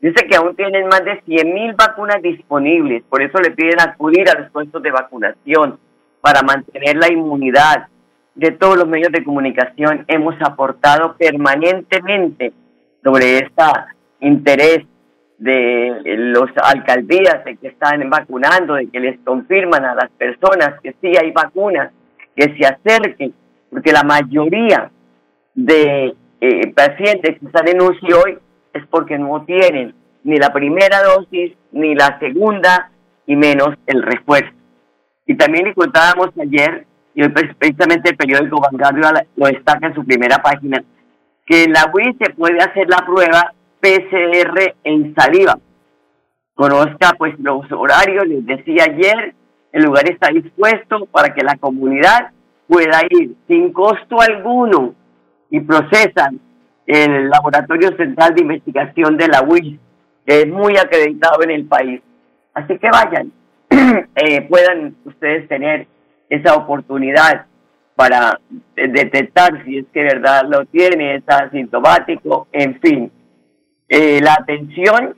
Dice 0.00 0.26
que 0.26 0.36
aún 0.36 0.54
tienen 0.54 0.86
más 0.86 1.04
de 1.04 1.20
100.000 1.24 1.76
vacunas 1.76 2.22
disponibles, 2.22 3.02
por 3.08 3.20
eso 3.20 3.38
le 3.38 3.50
piden 3.50 3.80
acudir 3.80 4.28
a 4.30 4.38
los 4.40 4.50
puestos 4.50 4.82
de 4.82 4.92
vacunación 4.92 5.78
para 6.20 6.42
mantener 6.42 6.96
la 6.96 7.12
inmunidad. 7.12 7.88
De 8.34 8.52
todos 8.52 8.76
los 8.76 8.86
medios 8.86 9.10
de 9.10 9.24
comunicación 9.24 10.04
hemos 10.06 10.36
aportado 10.40 11.16
permanentemente 11.16 12.52
sobre 13.02 13.38
este 13.38 13.64
interés 14.20 14.86
de 15.38 16.00
las 16.04 16.50
alcaldías 16.62 17.44
de 17.44 17.56
que 17.56 17.68
están 17.68 18.08
vacunando, 18.08 18.74
de 18.74 18.88
que 18.88 19.00
les 19.00 19.18
confirman 19.20 19.84
a 19.84 19.94
las 19.94 20.10
personas 20.10 20.80
que 20.80 20.94
sí 21.00 21.12
hay 21.20 21.32
vacunas, 21.32 21.90
que 22.36 22.54
se 22.56 22.66
acerquen, 22.66 23.34
porque 23.70 23.92
la 23.92 24.04
mayoría 24.04 24.90
de 25.58 26.14
eh, 26.40 26.72
pacientes 26.72 27.36
que 27.40 27.46
están 27.46 27.66
en 27.66 27.82
UCI 27.82 28.12
hoy 28.12 28.38
es 28.72 28.86
porque 28.86 29.18
no 29.18 29.44
tienen 29.44 29.92
ni 30.22 30.36
la 30.36 30.52
primera 30.52 31.02
dosis, 31.02 31.52
ni 31.72 31.96
la 31.96 32.16
segunda, 32.20 32.90
y 33.26 33.34
menos 33.34 33.70
el 33.86 34.02
refuerzo. 34.02 34.52
Y 35.26 35.34
también 35.34 35.64
le 35.66 35.74
contábamos 35.74 36.28
ayer, 36.40 36.86
y 37.14 37.22
hoy 37.22 37.30
precisamente 37.30 38.10
el 38.10 38.16
periódico 38.16 38.60
Vanguardia 38.60 39.26
lo 39.36 39.46
destaca 39.46 39.88
en 39.88 39.94
su 39.94 40.04
primera 40.04 40.38
página, 40.38 40.82
que 41.44 41.64
en 41.64 41.72
la 41.72 41.90
UIS 41.92 42.16
se 42.20 42.30
puede 42.34 42.58
hacer 42.58 42.88
la 42.88 43.04
prueba 43.04 43.52
PCR 43.80 44.74
en 44.84 45.14
saliva. 45.14 45.58
Conozca 46.54 47.14
pues 47.18 47.34
los 47.40 47.70
horarios, 47.72 48.26
les 48.28 48.46
decía 48.46 48.84
ayer, 48.84 49.34
el 49.72 49.82
lugar 49.82 50.08
está 50.08 50.28
dispuesto 50.28 51.06
para 51.06 51.34
que 51.34 51.42
la 51.42 51.56
comunidad 51.56 52.30
pueda 52.68 53.00
ir 53.10 53.34
sin 53.48 53.72
costo 53.72 54.20
alguno 54.20 54.94
y 55.50 55.60
procesan 55.60 56.40
el 56.86 57.28
Laboratorio 57.28 57.94
Central 57.96 58.34
de 58.34 58.42
Investigación 58.42 59.16
de 59.16 59.28
la 59.28 59.42
UIS, 59.42 59.78
que 60.26 60.40
es 60.40 60.48
muy 60.48 60.76
acreditado 60.76 61.42
en 61.42 61.50
el 61.50 61.66
país. 61.66 62.00
Así 62.54 62.78
que 62.78 62.88
vayan, 62.90 63.32
eh, 64.16 64.42
puedan 64.48 64.96
ustedes 65.04 65.48
tener 65.48 65.86
esa 66.28 66.54
oportunidad 66.54 67.46
para 67.94 68.38
detectar 68.76 69.64
si 69.64 69.78
es 69.78 69.86
que 69.92 70.02
verdad 70.02 70.42
lo 70.48 70.64
tiene, 70.66 71.16
está 71.16 71.38
asintomático, 71.38 72.46
en 72.52 72.80
fin. 72.80 73.12
Eh, 73.88 74.20
la 74.22 74.34
atención, 74.34 75.16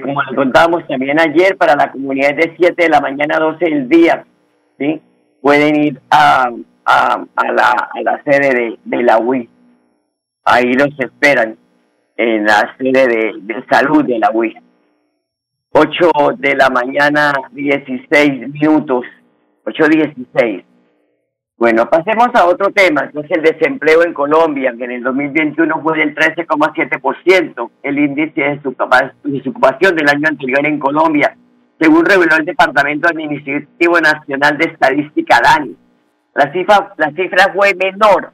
como 0.00 0.22
les 0.22 0.36
contábamos 0.36 0.86
también 0.86 1.18
ayer, 1.18 1.56
para 1.56 1.74
la 1.74 1.90
comunidad 1.90 2.34
de 2.34 2.54
7 2.56 2.82
de 2.82 2.88
la 2.88 3.00
mañana 3.00 3.36
a 3.36 3.40
12 3.40 3.64
del 3.64 3.88
día, 3.88 4.24
¿sí? 4.78 5.02
pueden 5.40 5.76
ir 5.76 6.00
a, 6.10 6.50
a, 6.86 7.26
la, 7.52 7.90
a 7.92 8.02
la 8.02 8.22
sede 8.22 8.54
de, 8.54 8.78
de 8.84 9.02
la 9.02 9.18
UI. 9.18 9.48
Ahí 10.44 10.72
los 10.74 10.98
esperan 10.98 11.56
en 12.16 12.44
la 12.44 12.74
sede 12.78 13.06
de, 13.06 13.32
de 13.42 13.64
salud 13.68 14.04
de 14.04 14.18
la 14.18 14.30
UI. 14.32 14.56
8 15.72 16.10
de 16.38 16.54
la 16.54 16.70
mañana, 16.70 17.34
16 17.52 18.48
minutos, 18.48 19.04
8.16. 19.64 20.64
Bueno, 21.58 21.88
pasemos 21.88 22.28
a 22.34 22.46
otro 22.46 22.70
tema, 22.70 23.10
que 23.10 23.20
es 23.20 23.30
el 23.30 23.42
desempleo 23.42 24.02
en 24.04 24.12
Colombia, 24.14 24.74
que 24.76 24.84
en 24.84 24.92
el 24.92 25.02
2021 25.02 25.82
fue 25.82 25.98
del 25.98 26.14
13,7%, 26.14 27.70
el 27.82 27.98
índice 27.98 28.40
de 28.40 28.60
desocupación 29.24 29.96
del 29.96 30.08
año 30.08 30.28
anterior 30.28 30.66
en 30.66 30.78
Colombia, 30.78 31.36
según 31.80 32.04
reveló 32.04 32.36
el 32.36 32.44
Departamento 32.44 33.08
Administrativo 33.08 34.00
Nacional 34.00 34.56
de 34.58 34.64
Estadística 34.66 35.40
DANI. 35.42 35.76
La 36.36 36.52
cifra, 36.52 36.92
la 36.98 37.10
cifra 37.12 37.50
fue 37.54 37.74
menor 37.74 38.30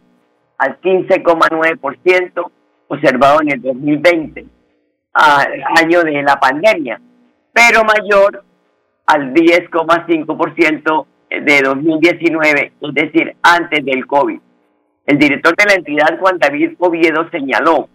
al 0.59 0.81
15,9% 0.81 2.51
observado 2.89 3.43
en 3.43 3.53
el 3.53 3.63
2020, 3.63 4.45
año 5.15 6.03
de 6.03 6.23
la 6.23 6.41
pandemia, 6.41 7.01
pero 7.53 7.85
mayor 7.85 8.43
al 9.07 9.33
10,5% 9.33 11.07
de 11.31 11.63
2019, 11.63 12.73
es 12.81 12.95
decir, 12.95 13.37
antes 13.43 13.85
del 13.85 14.05
COVID. 14.07 14.41
El 15.07 15.19
director 15.19 15.55
de 15.57 15.65
la 15.65 15.75
entidad, 15.75 16.19
Juan 16.19 16.39
David 16.39 16.73
Oviedo, 16.79 17.31
señaló 17.31 17.89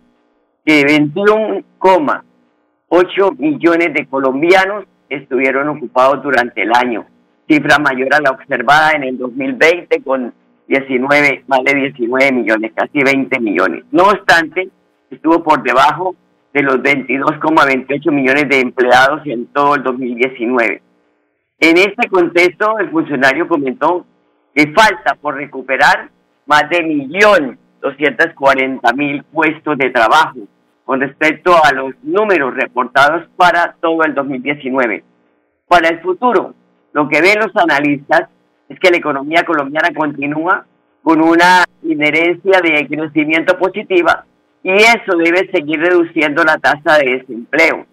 que 0.66 0.84
21,8 0.84 3.38
millones 3.38 3.94
de 3.94 4.08
colombianos 4.08 4.86
estuvieron 5.10 5.68
ocupados 5.70 6.22
durante 6.24 6.64
el 6.64 6.72
año, 6.74 7.06
cifra 7.48 7.80
mayor 7.80 8.14
a 8.14 8.22
la 8.22 8.30
observada 8.32 8.92
en 8.92 9.04
el 9.04 9.18
2020 9.18 10.04
con 10.04 10.34
19, 10.68 11.46
más 11.48 11.64
de 11.64 11.76
19 11.76 12.32
millones, 12.34 12.74
casi 12.76 13.02
20 13.02 13.40
millones. 13.40 13.86
No 13.92 14.04
obstante, 14.04 14.70
estuvo 15.10 15.42
por 15.44 15.64
debajo 15.64 16.16
de 16.54 16.62
los 16.64 16.76
22,28 16.78 18.12
millones 18.12 18.50
de 18.50 18.60
empleados 18.60 19.22
en 19.26 19.46
todo 19.48 19.76
el 19.76 19.84
2019. 19.84 20.82
En 21.60 21.78
este 21.78 22.08
contexto, 22.10 22.78
el 22.80 22.92
funcionario 22.92 23.48
comentó 23.48 24.06
que 24.54 24.74
falta 24.74 25.16
por 25.16 25.36
recuperar 25.36 26.10
más 26.46 26.70
de 26.70 26.80
1.240.000 26.80 29.24
puestos 29.32 29.78
de 29.78 29.90
trabajo 29.90 30.40
con 30.86 31.00
respecto 31.02 31.54
a 31.64 31.72
los 31.74 31.94
números 32.02 32.56
reportados 32.56 33.28
para 33.36 33.76
todo 33.82 34.04
el 34.04 34.14
2019. 34.14 35.04
Para 35.68 35.90
el 35.90 36.00
futuro, 36.02 36.54
lo 36.98 37.08
que 37.08 37.22
ven 37.22 37.38
los 37.38 37.56
analistas 37.56 38.24
es 38.68 38.80
que 38.80 38.90
la 38.90 38.98
economía 38.98 39.44
colombiana 39.44 39.90
continúa 39.96 40.66
con 41.04 41.22
una 41.22 41.64
inherencia 41.84 42.60
de 42.60 42.88
crecimiento 42.88 43.56
positiva 43.60 44.26
y 44.64 44.72
eso 44.72 45.16
debe 45.16 45.48
seguir 45.52 45.80
reduciendo 45.80 46.44
la 46.44 46.58
tasa 46.58 46.98
de 46.98 47.20
desempleo. 47.20 47.86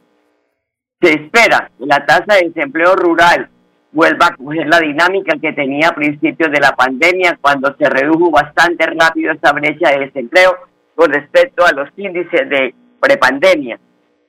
Se 1.02 1.12
espera 1.12 1.70
que 1.78 1.84
la 1.84 2.06
tasa 2.06 2.36
de 2.36 2.48
desempleo 2.48 2.96
rural 2.96 3.50
vuelva 3.92 4.28
a 4.28 4.36
coger 4.36 4.68
la 4.68 4.80
dinámica 4.80 5.36
que 5.38 5.52
tenía 5.52 5.88
a 5.88 5.94
principios 5.94 6.50
de 6.50 6.60
la 6.60 6.74
pandemia, 6.74 7.38
cuando 7.42 7.76
se 7.76 7.90
redujo 7.90 8.30
bastante 8.30 8.86
rápido 8.86 9.34
esa 9.34 9.52
brecha 9.52 9.90
de 9.90 10.06
desempleo 10.06 10.56
con 10.94 11.12
respecto 11.12 11.66
a 11.66 11.72
los 11.72 11.90
índices 11.98 12.48
de 12.48 12.74
prepandemia, 13.00 13.78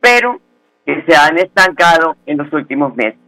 pero 0.02 0.42
que 0.86 1.02
se 1.08 1.16
han 1.16 1.38
estancado 1.38 2.18
en 2.26 2.40
los 2.40 2.52
últimos 2.52 2.94
meses. 2.94 3.25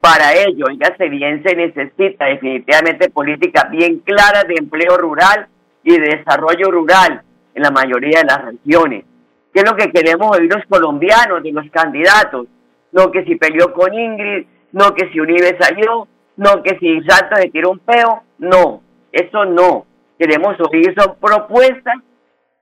Para 0.00 0.32
ello, 0.32 0.66
se 0.96 1.08
bien, 1.10 1.42
se 1.42 1.54
necesita 1.54 2.24
definitivamente 2.24 3.10
políticas 3.10 3.70
bien 3.70 3.98
claras 3.98 4.46
de 4.48 4.54
empleo 4.58 4.96
rural 4.96 5.48
y 5.82 5.92
de 5.92 6.16
desarrollo 6.16 6.70
rural 6.70 7.22
en 7.54 7.62
la 7.62 7.70
mayoría 7.70 8.20
de 8.20 8.24
las 8.24 8.44
regiones. 8.44 9.04
¿Qué 9.52 9.60
es 9.60 9.70
lo 9.70 9.76
que 9.76 9.90
queremos 9.90 10.34
oír 10.36 10.50
los 10.50 10.64
colombianos, 10.66 11.42
de 11.42 11.52
los 11.52 11.68
candidatos? 11.70 12.46
No 12.92 13.10
que 13.10 13.24
si 13.24 13.34
peleó 13.36 13.72
con 13.74 13.92
Ingrid, 13.92 14.46
no 14.72 14.94
que 14.94 15.10
si 15.10 15.20
Uribe 15.20 15.58
salió, 15.60 16.08
no 16.36 16.62
que 16.62 16.78
si 16.78 17.02
Santos 17.02 17.40
se 17.40 17.50
tiró 17.50 17.70
un 17.70 17.80
peo, 17.80 18.22
no, 18.38 18.80
eso 19.12 19.44
no. 19.44 19.84
Queremos 20.18 20.56
oír 20.60 20.94
son 20.96 21.16
propuestas 21.20 21.96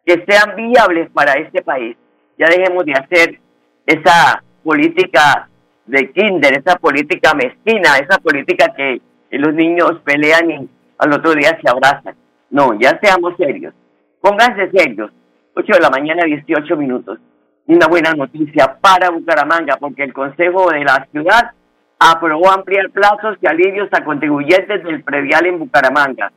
que 0.05 0.25
sean 0.27 0.57
viables 0.57 1.09
para 1.11 1.35
este 1.35 1.63
país. 1.63 1.97
Ya 2.37 2.49
dejemos 2.49 2.85
de 2.85 2.93
hacer 2.95 3.39
esa 3.87 4.43
política 4.65 5.49
de 5.89 6.11
kinder, 6.13 6.59
esa 6.59 6.77
política 6.77 7.35
mezquina, 7.35 7.97
esa 7.97 8.19
política 8.19 8.73
que 8.77 9.01
los 9.31 9.55
niños 9.55 10.01
pelean 10.05 10.51
y 10.51 10.69
al 10.99 11.13
otro 11.13 11.33
día 11.33 11.59
se 11.61 11.69
abrazan. 11.69 12.15
No, 12.51 12.79
ya 12.79 12.99
seamos 13.03 13.37
serios. 13.37 13.75
Pónganse 14.21 14.71
serios. 14.71 15.11
8 15.55 15.73
de 15.73 15.81
la 15.81 15.91
mañana, 15.91 16.25
18 16.25 16.77
minutos. 16.77 17.19
Una 17.67 17.87
buena 17.87 18.13
noticia 18.13 18.79
para 18.81 19.11
Bucaramanga, 19.11 19.77
porque 19.79 20.05
el 20.05 20.13
Consejo 20.13 20.71
de 20.71 20.85
la 20.85 21.07
Ciudad 21.11 21.53
aprobó 21.99 22.51
ampliar 22.51 22.91
plazos 22.91 23.37
y 23.41 23.47
alivios 23.47 23.89
a 23.93 24.05
contribuyentes 24.05 24.85
del 24.85 25.03
previal 25.03 25.47
en 25.47 25.59
Bucaramanga. 25.59 26.33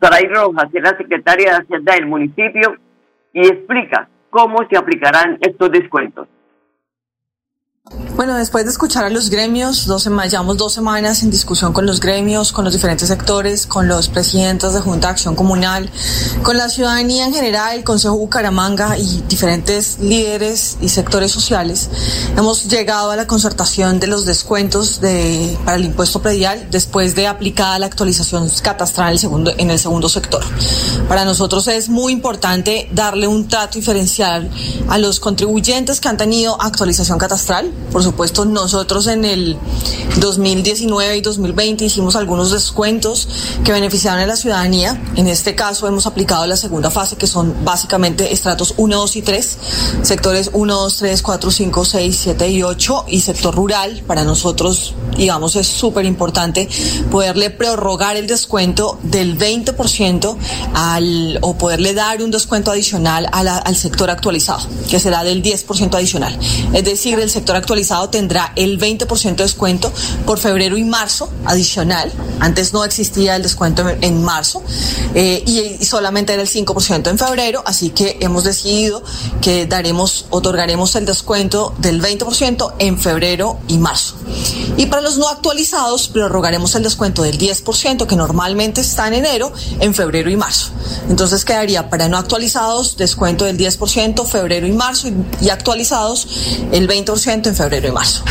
Saray 0.00 0.26
Rojas 0.28 0.68
es 0.72 0.82
la 0.82 0.96
secretaria 0.96 1.50
de 1.50 1.56
Hacienda 1.58 1.94
del 1.94 2.06
municipio 2.06 2.76
y 3.32 3.46
explica 3.46 4.08
cómo 4.30 4.66
se 4.68 4.76
aplicarán 4.76 5.38
estos 5.40 5.70
descuentos. 5.70 6.26
Bueno, 8.16 8.36
después 8.36 8.64
de 8.64 8.70
escuchar 8.70 9.04
a 9.04 9.10
los 9.10 9.28
gremios, 9.28 9.84
dos 9.86 10.04
llevamos 10.04 10.56
dos 10.56 10.72
semanas 10.72 11.22
en 11.22 11.30
discusión 11.30 11.74
con 11.74 11.84
los 11.84 12.00
gremios, 12.00 12.52
con 12.52 12.64
los 12.64 12.72
diferentes 12.72 13.08
sectores, 13.08 13.66
con 13.66 13.88
los 13.88 14.08
presidentes 14.08 14.72
de 14.72 14.80
Junta 14.80 15.08
de 15.08 15.12
Acción 15.12 15.36
Comunal, 15.36 15.90
con 16.42 16.56
la 16.56 16.70
ciudadanía 16.70 17.26
en 17.26 17.34
general, 17.34 17.76
el 17.76 17.84
Consejo 17.84 18.16
Bucaramanga 18.16 18.96
y 18.96 19.22
diferentes 19.28 19.98
líderes 19.98 20.78
y 20.80 20.88
sectores 20.88 21.32
sociales, 21.32 21.90
hemos 22.36 22.68
llegado 22.68 23.10
a 23.10 23.16
la 23.16 23.26
concertación 23.26 24.00
de 24.00 24.06
los 24.06 24.24
descuentos 24.24 25.02
de, 25.02 25.58
para 25.66 25.76
el 25.76 25.84
impuesto 25.84 26.22
predial 26.22 26.68
después 26.70 27.14
de 27.14 27.26
aplicada 27.26 27.78
la 27.78 27.86
actualización 27.86 28.48
catastral 28.62 29.08
en 29.08 29.12
el, 29.12 29.18
segundo, 29.18 29.52
en 29.58 29.70
el 29.70 29.78
segundo 29.78 30.08
sector. 30.08 30.42
Para 31.08 31.26
nosotros 31.26 31.68
es 31.68 31.90
muy 31.90 32.14
importante 32.14 32.88
darle 32.92 33.26
un 33.26 33.46
trato 33.48 33.78
diferencial 33.78 34.50
a 34.88 34.96
los 34.96 35.20
contribuyentes 35.20 36.00
que 36.00 36.08
han 36.08 36.16
tenido 36.16 36.56
actualización 36.62 37.18
catastral 37.18 37.73
por 37.94 38.02
supuesto, 38.02 38.44
nosotros 38.44 39.06
en 39.06 39.24
el 39.24 39.56
2019 40.18 41.16
y 41.16 41.20
2020 41.20 41.84
hicimos 41.84 42.16
algunos 42.16 42.50
descuentos 42.50 43.28
que 43.62 43.70
beneficiaron 43.70 44.20
a 44.20 44.26
la 44.26 44.34
ciudadanía. 44.34 45.00
En 45.14 45.28
este 45.28 45.54
caso 45.54 45.86
hemos 45.86 46.04
aplicado 46.04 46.44
la 46.46 46.56
segunda 46.56 46.90
fase, 46.90 47.14
que 47.14 47.28
son 47.28 47.54
básicamente 47.64 48.32
estratos 48.32 48.74
1, 48.78 48.96
2 48.96 49.14
y 49.14 49.22
3, 49.22 49.58
sectores 50.02 50.50
1, 50.52 50.74
2, 50.74 50.96
3, 50.96 51.22
4, 51.22 51.50
5, 51.52 51.84
6, 51.84 52.18
7 52.20 52.48
y 52.48 52.62
8 52.64 53.04
y 53.06 53.20
sector 53.20 53.54
rural. 53.54 54.02
Para 54.08 54.24
nosotros, 54.24 54.94
digamos, 55.16 55.54
es 55.54 55.68
súper 55.68 56.04
importante 56.04 56.68
poderle 57.12 57.50
prorrogar 57.50 58.16
el 58.16 58.26
descuento 58.26 58.98
del 59.04 59.38
20% 59.38 60.36
al, 60.74 61.38
o 61.42 61.56
poderle 61.56 61.94
dar 61.94 62.20
un 62.24 62.32
descuento 62.32 62.72
adicional 62.72 63.28
al 63.30 63.76
sector 63.76 64.10
actualizado, 64.10 64.66
que 64.90 64.98
será 64.98 65.22
del 65.22 65.44
10% 65.44 65.94
adicional. 65.94 66.36
Es 66.72 66.84
decir, 66.84 67.20
el 67.20 67.30
sector 67.30 67.54
actualizado 67.64 68.10
tendrá 68.10 68.52
el 68.56 68.78
20% 68.78 69.36
de 69.36 69.42
descuento 69.42 69.90
por 70.26 70.38
febrero 70.38 70.76
y 70.76 70.84
marzo 70.84 71.30
adicional. 71.46 72.12
Antes 72.40 72.72
no 72.72 72.84
existía 72.84 73.36
el 73.36 73.42
descuento 73.42 73.88
en 74.00 74.22
marzo 74.22 74.62
eh, 75.14 75.42
y 75.46 75.84
solamente 75.84 76.34
era 76.34 76.42
el 76.42 76.48
5% 76.48 77.08
en 77.08 77.18
febrero, 77.18 77.62
así 77.66 77.90
que 77.90 78.18
hemos 78.20 78.44
decidido 78.44 79.02
que 79.40 79.66
daremos, 79.66 80.26
otorgaremos 80.30 80.94
el 80.96 81.06
descuento 81.06 81.74
del 81.78 82.02
20% 82.02 82.74
en 82.78 82.98
febrero 82.98 83.58
y 83.66 83.78
marzo. 83.78 84.16
Y 84.76 84.86
para 84.86 85.02
los 85.02 85.16
no 85.16 85.28
actualizados, 85.28 86.08
prorrogaremos 86.08 86.74
el 86.74 86.82
descuento 86.82 87.22
del 87.22 87.38
10% 87.38 88.06
que 88.06 88.16
normalmente 88.16 88.80
está 88.80 89.08
en 89.08 89.14
enero, 89.14 89.52
en 89.80 89.94
febrero 89.94 90.30
y 90.30 90.36
marzo. 90.36 90.70
Entonces 91.08 91.44
quedaría 91.44 91.88
para 91.88 92.08
no 92.08 92.18
actualizados 92.18 92.96
descuento 92.96 93.44
del 93.44 93.56
10% 93.56 94.26
febrero 94.26 94.66
y 94.66 94.72
marzo 94.72 95.08
y 95.40 95.48
actualizados 95.48 96.26
el 96.72 96.88
20% 96.88 97.53
en 97.54 97.56
febrero 97.56 97.88
y 97.88 97.92
marzo. 97.92 98.24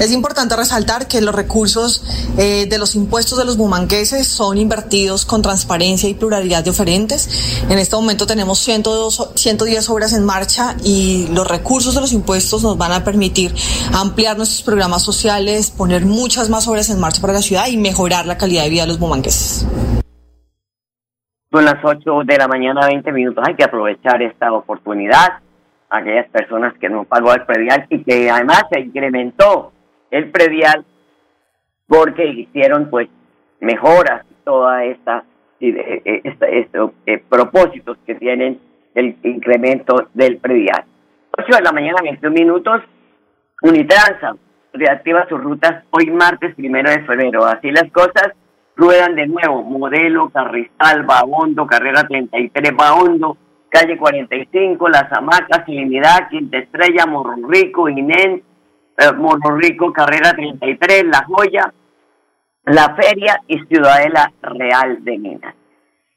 Es 0.00 0.12
importante 0.12 0.56
resaltar 0.56 1.08
que 1.08 1.20
los 1.20 1.34
recursos 1.34 2.02
eh, 2.38 2.66
de 2.66 2.78
los 2.78 2.94
impuestos 2.94 3.38
de 3.38 3.44
los 3.44 3.56
bumangueses 3.56 4.26
son 4.26 4.58
invertidos 4.58 5.24
con 5.26 5.42
transparencia 5.42 6.08
y 6.08 6.14
pluralidad 6.14 6.64
de 6.64 6.70
oferentes. 6.70 7.64
En 7.68 7.78
este 7.78 7.96
momento 7.96 8.26
tenemos 8.26 8.58
102, 8.60 9.32
110 9.34 9.90
obras 9.90 10.12
en 10.12 10.24
marcha 10.24 10.76
y 10.84 11.28
los 11.32 11.46
recursos 11.48 11.94
de 11.94 12.00
los 12.00 12.12
impuestos 12.12 12.62
nos 12.62 12.78
van 12.78 12.92
a 12.92 13.04
permitir 13.04 13.54
ampliar 13.92 14.36
nuestros 14.36 14.62
programas 14.62 15.02
sociales, 15.02 15.70
poner 15.70 16.04
muchas 16.04 16.48
más 16.48 16.66
obras 16.68 16.88
en 16.90 17.00
marcha 17.00 17.20
para 17.20 17.32
la 17.32 17.42
ciudad 17.42 17.66
y 17.68 17.76
mejorar 17.76 18.26
la 18.26 18.38
calidad 18.38 18.64
de 18.64 18.70
vida 18.70 18.82
de 18.82 18.88
los 18.88 18.98
bumangueses. 18.98 19.66
Son 21.50 21.64
las 21.64 21.82
8 21.82 22.22
de 22.24 22.38
la 22.38 22.48
mañana, 22.48 22.86
20 22.86 23.12
minutos. 23.12 23.42
Hay 23.46 23.54
que 23.54 23.64
aprovechar 23.64 24.20
esta 24.22 24.52
oportunidad. 24.52 25.40
Aquellas 25.96 26.28
personas 26.28 26.74
que 26.78 26.88
no 26.88 27.04
pagó 27.04 27.32
el 27.32 27.44
predial 27.44 27.86
y 27.88 28.02
que 28.04 28.30
además 28.30 28.64
se 28.70 28.80
incrementó 28.80 29.72
el 30.10 30.30
predial 30.30 30.84
porque 31.86 32.26
hicieron 32.26 32.90
pues 32.90 33.08
mejoras 33.60 34.24
todas 34.44 34.84
estas 34.84 35.24
eh, 35.60 36.20
esta, 36.24 36.46
eh, 36.48 37.22
propósitos 37.28 37.96
que 38.06 38.14
tienen 38.14 38.60
el 38.94 39.16
incremento 39.22 40.08
del 40.12 40.38
predial. 40.38 40.84
8 41.38 41.56
de 41.56 41.62
la 41.62 41.72
mañana, 41.72 41.98
21 42.02 42.34
minutos, 42.34 42.82
Unitransa 43.62 44.36
reactiva 44.72 45.26
sus 45.28 45.42
rutas 45.42 45.84
hoy 45.90 46.10
martes 46.10 46.54
primero 46.54 46.90
de 46.90 47.00
febrero. 47.04 47.44
Así 47.46 47.70
las 47.70 47.90
cosas 47.90 48.32
ruedan 48.76 49.14
de 49.14 49.26
nuevo. 49.26 49.62
Modelo, 49.62 50.28
Carrizal, 50.28 51.04
Baondo, 51.04 51.66
Carrera 51.66 52.06
33, 52.06 52.76
Baondo, 52.76 53.36
Calle 53.76 53.98
45, 53.98 54.88
Las 54.88 55.12
Hamacas, 55.12 55.66
Trinidad, 55.66 56.30
Quinta 56.30 56.56
Estrella, 56.56 57.04
Morro 57.04 57.36
Rico, 57.46 57.90
Inén, 57.90 58.42
eh, 58.96 59.12
Morro 59.14 59.54
Rico, 59.54 59.92
Carrera 59.92 60.32
33, 60.32 61.04
La 61.04 61.22
Joya, 61.24 61.70
La 62.64 62.94
Feria 62.94 63.42
y 63.46 63.58
Ciudadela 63.66 64.32
Real 64.40 65.04
de 65.04 65.18
Minas. 65.18 65.54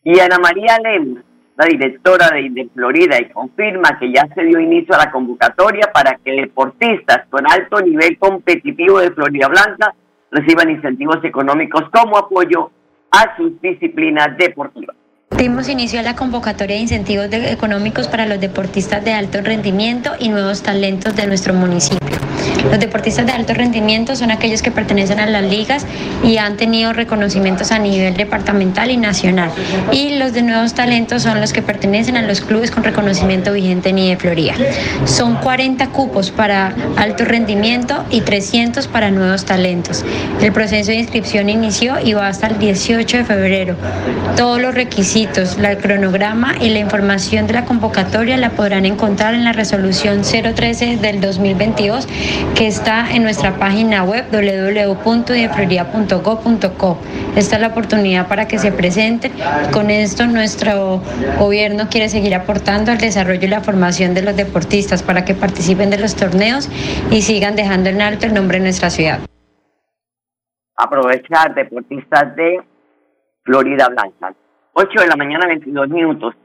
Y 0.06 0.18
Ana 0.22 0.38
María 0.40 0.78
Lemos, 0.82 1.22
la 1.58 1.66
directora 1.66 2.30
de, 2.34 2.50
de 2.50 2.70
Florida, 2.74 3.20
y 3.20 3.30
confirma 3.30 4.00
que 4.00 4.10
ya 4.10 4.26
se 4.34 4.44
dio 4.44 4.58
inicio 4.62 4.96
a 4.96 5.00
la 5.00 5.12
convocatoria 5.12 5.92
para 5.94 6.16
que 6.16 6.32
deportistas 6.32 7.28
con 7.30 7.46
alto 7.46 7.82
nivel 7.82 8.18
competitivo 8.18 9.00
de 9.00 9.12
Florida 9.12 9.50
Blanca 9.50 9.94
reciban 10.32 10.70
incentivos 10.70 11.22
económicos 11.26 11.90
como 11.92 12.18
apoyo 12.18 12.72
a 13.12 13.36
sus 13.36 13.60
disciplinas 13.60 14.38
deportivas. 14.38 14.96
Dimos 15.38 15.70
inicio 15.70 16.00
a 16.00 16.04
la 16.04 16.16
convocatoria 16.16 16.76
de 16.76 16.82
incentivos 16.82 17.28
económicos 17.32 18.08
para 18.08 18.26
los 18.26 18.42
deportistas 18.42 19.04
de 19.06 19.14
alto 19.14 19.42
rendimiento 19.42 20.12
y 20.20 20.30
nuevos 20.30 20.64
talentos 20.64 21.16
de 21.16 21.28
nuestro 21.28 21.54
municipio. 21.54 22.29
Los 22.70 22.80
deportistas 22.80 23.26
de 23.26 23.32
alto 23.32 23.54
rendimiento 23.54 24.16
son 24.16 24.32
aquellos 24.32 24.62
que 24.62 24.72
pertenecen 24.72 25.20
a 25.20 25.26
las 25.26 25.44
ligas 25.44 25.86
y 26.24 26.38
han 26.38 26.58
tenido 26.58 26.94
reconocimientos 26.94 27.72
a 27.72 27.80
nivel 27.80 28.16
departamental 28.16 28.92
y 28.92 28.98
nacional. 28.98 29.52
Y 29.92 30.18
los 30.18 30.34
de 30.34 30.42
nuevos 30.42 30.74
talentos 30.74 31.24
son 31.24 31.42
los 31.42 31.54
que 31.54 31.62
pertenecen 31.62 32.18
a 32.18 32.22
los 32.22 32.42
clubes 32.42 32.72
con 32.72 32.84
reconocimiento 32.84 33.54
vigente 33.54 33.90
en 33.90 33.96
de 33.96 34.18
Florida. 34.18 34.54
Son 35.06 35.36
40 35.36 35.88
cupos 35.88 36.32
para 36.32 36.74
alto 36.98 37.26
rendimiento 37.26 38.06
y 38.10 38.22
300 38.22 38.88
para 38.88 39.12
nuevos 39.12 39.46
talentos. 39.46 40.06
El 40.42 40.52
proceso 40.52 40.92
de 40.92 40.98
inscripción 40.98 41.50
inició 41.50 42.00
y 42.00 42.14
va 42.14 42.28
hasta 42.28 42.48
el 42.48 42.60
18 42.60 43.18
de 43.18 43.24
febrero. 43.24 43.76
Todos 44.36 44.62
los 44.62 44.74
requisitos, 44.74 45.58
el 45.58 45.78
cronograma 45.78 46.56
y 46.62 46.70
la 46.70 46.80
información 46.80 47.48
de 47.48 47.54
la 47.54 47.66
convocatoria 47.66 48.38
la 48.38 48.52
podrán 48.52 48.86
encontrar 48.86 49.34
en 49.34 49.44
la 49.44 49.54
resolución 49.54 50.22
013 50.22 50.98
del 50.98 51.22
2022 51.22 52.08
que 52.56 52.68
está 52.68 53.12
en 53.12 53.24
nuestra 53.24 53.58
página 53.58 54.04
web 54.04 54.26
www.idefloría.gov.co. 54.32 56.98
Esta 57.36 57.56
es 57.56 57.62
la 57.62 57.68
oportunidad 57.68 58.28
para 58.28 58.48
que 58.48 58.60
se 58.60 58.72
presenten. 58.72 59.32
Con 59.72 59.90
esto 59.90 60.28
nuestro 60.28 61.02
gobierno 61.38 61.88
quiere 61.90 62.10
seguir 62.10 62.36
aportando 62.36 62.92
al 62.92 62.98
desarrollo 62.98 63.46
y 63.46 63.48
la 63.48 63.62
formación 63.62 64.14
de 64.14 64.24
los 64.24 64.36
deportistas 64.36 65.02
para 65.04 65.24
que 65.26 65.36
participen 65.36 65.90
de 65.90 66.00
los 66.00 66.16
torneos 66.16 66.70
y 67.12 67.22
sigan 67.22 67.56
dejando 67.56 67.90
en 67.90 68.02
alto 68.02 68.26
el 68.26 68.34
nombre 68.34 68.58
de 68.58 68.64
nuestra 68.64 68.90
ciudad. 68.90 69.20
Aprovechar 70.76 71.56
deportistas 71.56 72.36
de 72.36 72.62
Florida 73.44 73.88
Blanca. 73.90 74.34
8 74.74 75.02
de 75.02 75.08
la 75.08 75.16
mañana, 75.16 75.48
22 75.48 75.90
minutos. 75.90 76.36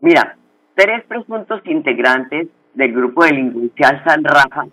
Mira, 0.00 0.36
tres 0.74 1.04
presuntos 1.06 1.60
integrantes 1.64 2.48
del 2.74 2.92
grupo 2.92 3.24
delincuencial 3.24 4.02
San 4.04 4.24
Rafa 4.24 4.66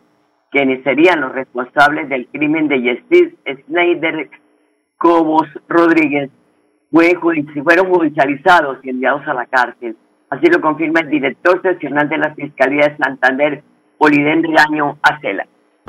quienes 0.52 0.84
serían 0.84 1.22
los 1.22 1.34
responsables 1.34 2.10
del 2.10 2.28
crimen 2.28 2.68
de 2.68 2.82
Yesid 2.82 3.34
Snyder 3.66 4.30
Cobos 4.98 5.48
Rodríguez, 5.68 6.30
fueron 7.64 7.94
judicializados 7.94 8.78
y 8.84 8.90
enviados 8.90 9.28
a 9.28 9.34
la 9.34 9.46
cárcel. 9.46 9.98
Así 10.30 10.48
lo 10.48 10.62
confirma 10.62 11.02
el 11.02 11.10
director 11.10 11.62
seccional 11.62 12.10
de 12.10 12.18
la 12.18 12.34
Fiscalía 12.34 12.88
de 12.88 12.98
Santander, 12.98 13.64
Oliden 13.98 14.44
Riaño 14.44 14.98
Acela. 15.02 15.46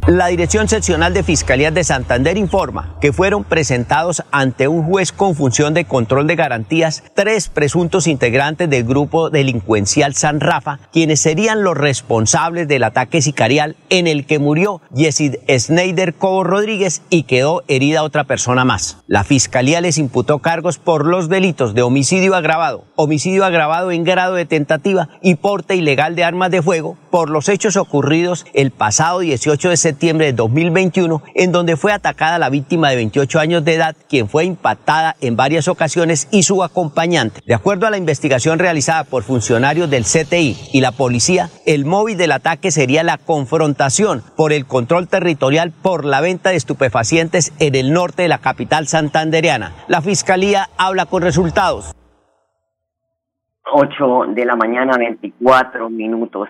La 0.07 0.29
Dirección 0.29 0.69
Seccional 0.69 1.13
de 1.15 1.25
Fiscalía 1.25 1.73
de 1.73 1.83
Santander 1.83 2.39
informa 2.39 2.95
que 3.01 3.13
fueron 3.13 3.43
presentados 3.43 4.23
ante 4.31 4.69
un 4.69 4.85
juez 4.85 5.11
con 5.11 5.35
función 5.35 5.75
de 5.75 5.85
control 5.85 6.29
de 6.29 6.37
garantías 6.37 7.03
tres 7.17 7.49
presuntos 7.49 8.07
integrantes 8.07 8.71
del 8.71 8.85
grupo 8.85 9.31
delincuencial 9.31 10.15
San 10.15 10.39
Rafa, 10.39 10.79
quienes 10.93 11.19
serían 11.19 11.65
los 11.65 11.77
responsables 11.77 12.69
del 12.69 12.85
ataque 12.85 13.21
sicarial 13.21 13.75
en 13.91 14.07
el 14.07 14.27
que 14.27 14.39
murió 14.39 14.81
Yesid 14.95 15.39
Snyder 15.49 16.15
Cobo 16.15 16.45
Rodríguez 16.45 17.03
y 17.11 17.25
quedó 17.25 17.65
herida 17.67 18.05
otra 18.05 18.23
persona 18.23 18.65
más. 18.65 18.99
La 19.09 19.25
Fiscalía 19.25 19.81
les 19.81 19.99
imputó 19.99 20.39
cargos 20.39 20.79
por 20.79 21.05
los 21.05 21.29
delitos 21.29 21.75
de 21.75 21.83
homicidio 21.83 22.37
agravado, 22.37 22.85
homicidio 22.95 23.45
agravado 23.45 23.91
en 23.91 24.05
grado 24.05 24.35
de 24.35 24.47
tentativa 24.47 25.09
y 25.21 25.35
porte 25.35 25.75
ilegal 25.75 26.15
de 26.15 26.23
armas 26.23 26.53
de 26.53 26.63
fuego 26.63 26.97
por 27.11 27.29
los 27.29 27.49
hechos 27.49 27.77
ocurridos 27.77 28.45
el 28.55 28.71
pasado 28.71 29.19
18 29.19 29.71
de 29.71 29.77
septiembre 29.77 29.96
de 29.99 30.33
2021, 30.33 31.23
en 31.35 31.53
donde 31.53 31.77
fue 31.77 31.93
atacada 31.93 32.39
la 32.39 32.51
víctima 32.51 32.91
de 32.91 32.97
28 32.97 33.41
años 33.41 33.65
de 33.65 33.75
edad, 33.75 33.97
quien 34.09 34.29
fue 34.29 34.45
impactada 34.45 35.17
en 35.21 35.37
varias 35.37 35.69
ocasiones 35.69 36.29
y 36.31 36.43
su 36.43 36.63
acompañante. 36.63 37.41
De 37.47 37.55
acuerdo 37.55 37.87
a 37.87 37.91
la 37.91 37.97
investigación 37.97 38.59
realizada 38.59 39.05
por 39.05 39.23
funcionarios 39.23 39.89
del 39.91 40.05
CTI 40.05 40.57
y 40.73 40.81
la 40.81 40.93
policía, 40.93 41.49
el 41.65 41.87
móvil 41.87 42.19
del 42.19 42.33
ataque 42.33 42.71
sería 42.71 43.03
la 43.03 43.17
confrontación 43.19 44.23
por 44.37 44.53
el 44.53 44.67
control 44.67 45.09
territorial 45.09 45.73
por 45.73 46.05
la 46.05 46.21
venta 46.21 46.51
de 46.51 46.57
estupefacientes 46.57 47.53
en 47.59 47.75
el 47.75 47.93
norte 47.93 48.23
de 48.23 48.29
la 48.29 48.39
capital 48.39 48.87
santandereana. 48.87 49.73
La 49.89 50.03
fiscalía 50.03 50.69
habla 50.77 51.07
con 51.07 51.23
resultados. 51.23 51.93
8 53.73 54.35
de 54.35 54.45
la 54.45 54.57
mañana, 54.57 54.97
24 54.99 55.91
minutos 55.91 56.49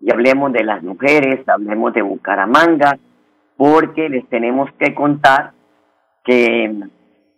y 0.00 0.12
hablemos 0.12 0.52
de 0.52 0.64
las 0.64 0.82
mujeres, 0.82 1.46
hablemos 1.48 1.92
de 1.94 2.02
Bucaramanga, 2.02 2.98
porque 3.56 4.08
les 4.08 4.28
tenemos 4.28 4.70
que 4.78 4.94
contar 4.94 5.52
que 6.24 6.64
eh, 6.64 6.80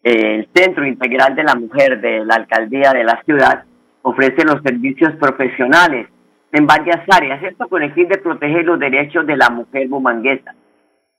el 0.03 0.49
Centro 0.55 0.87
Integral 0.87 1.35
de 1.35 1.45
la 1.45 1.55
Mujer 1.55 2.01
de 2.01 2.25
la 2.25 2.37
Alcaldía 2.37 2.93
de 2.93 3.05
la 3.05 3.23
ciudad 3.25 3.65
ofrece 4.03 4.45
los 4.45 4.63
servicios 4.63 5.15
profesionales 5.17 6.09
en 6.53 6.67
varias 6.67 7.01
áreas, 7.11 7.43
esto 7.43 7.69
con 7.69 7.83
el 7.83 7.93
fin 7.93 8.09
de 8.09 8.19
proteger 8.19 8.65
los 8.65 8.79
derechos 8.79 9.27
de 9.27 9.37
la 9.37 9.51
mujer 9.51 9.87
bumanguesa. 9.89 10.55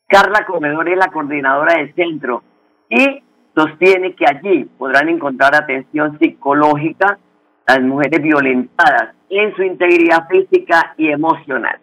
Carla 0.07 0.45
Comedor 0.45 0.89
es 0.89 0.97
la 0.97 1.11
coordinadora 1.11 1.75
del 1.75 1.93
centro 1.93 2.41
y 2.89 3.21
sostiene 3.55 4.15
que 4.15 4.25
allí 4.25 4.63
podrán 4.77 5.07
encontrar 5.07 5.53
atención 5.55 6.17
psicológica 6.17 7.19
las 7.67 7.81
mujeres 7.81 8.21
violentadas 8.21 9.13
en 9.29 9.55
su 9.55 9.63
integridad 9.63 10.27
física 10.27 10.93
y 10.97 11.09
emocional. 11.09 11.79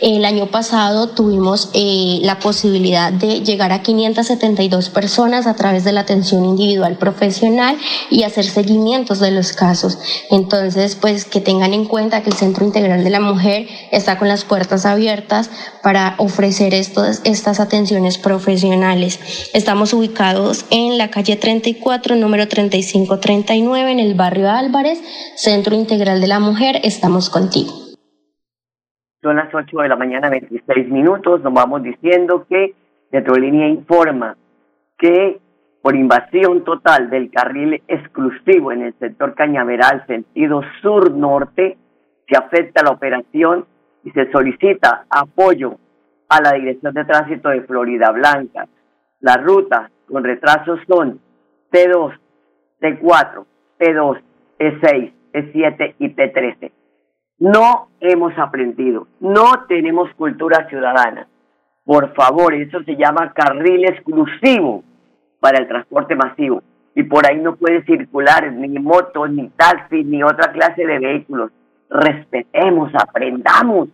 El 0.00 0.24
año 0.24 0.46
pasado 0.46 1.10
tuvimos 1.10 1.68
eh, 1.74 2.20
la 2.22 2.38
posibilidad 2.38 3.12
de 3.12 3.42
llegar 3.42 3.70
a 3.72 3.82
572 3.82 4.88
personas 4.88 5.46
a 5.46 5.56
través 5.56 5.84
de 5.84 5.92
la 5.92 6.00
atención 6.00 6.46
individual 6.46 6.96
profesional 6.96 7.76
y 8.08 8.22
hacer 8.22 8.46
seguimientos 8.46 9.20
de 9.20 9.30
los 9.30 9.52
casos. 9.52 9.98
Entonces, 10.30 10.96
pues 10.96 11.26
que 11.26 11.42
tengan 11.42 11.74
en 11.74 11.84
cuenta 11.84 12.22
que 12.22 12.30
el 12.30 12.36
Centro 12.36 12.64
Integral 12.64 13.04
de 13.04 13.10
la 13.10 13.20
Mujer 13.20 13.68
está 13.90 14.18
con 14.18 14.28
las 14.28 14.44
puertas 14.44 14.86
abiertas 14.86 15.50
para 15.82 16.14
ofrecer 16.18 16.74
estos, 16.74 17.22
estas 17.24 17.60
atenciones 17.60 18.18
profesionales. 18.18 19.50
Estamos 19.54 19.92
ubicados 19.92 20.66
en 20.70 20.98
la 20.98 21.10
calle 21.10 21.36
34, 21.36 22.16
número 22.16 22.46
3539, 22.48 23.90
en 23.90 23.98
el 23.98 24.14
barrio 24.14 24.50
Álvarez, 24.50 25.02
Centro 25.36 25.74
Integral 25.74 26.20
de 26.20 26.28
la 26.28 26.40
Mujer. 26.40 26.76
Estamos 26.84 27.30
contigo. 27.30 27.72
Son 29.22 29.36
las 29.36 29.54
8 29.54 29.76
de 29.78 29.88
la 29.88 29.96
mañana, 29.96 30.30
26 30.30 30.88
minutos. 30.88 31.42
Nos 31.42 31.52
vamos 31.52 31.82
diciendo 31.82 32.46
que 32.48 32.74
Metrolínea 33.12 33.68
informa 33.68 34.36
que 34.98 35.38
por 35.82 35.96
invasión 35.96 36.64
total 36.64 37.10
del 37.10 37.30
carril 37.30 37.82
exclusivo 37.88 38.72
en 38.72 38.82
el 38.82 38.94
sector 38.98 39.34
Cañaveral, 39.34 40.06
sentido 40.06 40.62
sur-norte, 40.80 41.76
se 42.28 42.36
afecta 42.36 42.84
la 42.84 42.90
operación 42.90 43.66
y 44.04 44.10
se 44.10 44.30
solicita 44.30 45.06
apoyo 45.08 45.76
a 46.28 46.40
la 46.40 46.52
Dirección 46.52 46.94
de 46.94 47.04
Tránsito 47.04 47.50
de 47.50 47.62
Florida 47.62 48.10
Blanca. 48.10 48.66
Las 49.20 49.42
rutas 49.42 49.90
con 50.08 50.24
retrasos 50.24 50.80
son 50.88 51.20
T2, 51.70 52.18
T4, 52.80 53.44
T2, 53.78 54.20
E6, 54.58 55.12
E7 55.32 55.94
y 55.98 56.08
T13. 56.14 56.72
No 57.38 57.88
hemos 58.00 58.36
aprendido, 58.38 59.08
no 59.20 59.66
tenemos 59.68 60.12
cultura 60.14 60.68
ciudadana. 60.68 61.28
Por 61.84 62.14
favor, 62.14 62.54
eso 62.54 62.82
se 62.84 62.96
llama 62.96 63.32
carril 63.32 63.84
exclusivo 63.84 64.84
para 65.40 65.58
el 65.58 65.68
transporte 65.68 66.14
masivo. 66.14 66.62
Y 66.94 67.02
por 67.04 67.26
ahí 67.26 67.38
no 67.40 67.56
puede 67.56 67.84
circular 67.84 68.52
ni 68.52 68.78
motos, 68.78 69.30
ni 69.30 69.48
taxis, 69.48 70.04
ni 70.04 70.22
otra 70.22 70.52
clase 70.52 70.86
de 70.86 70.98
vehículos 70.98 71.50
respetemos, 71.92 72.90
aprendamos, 72.94 73.88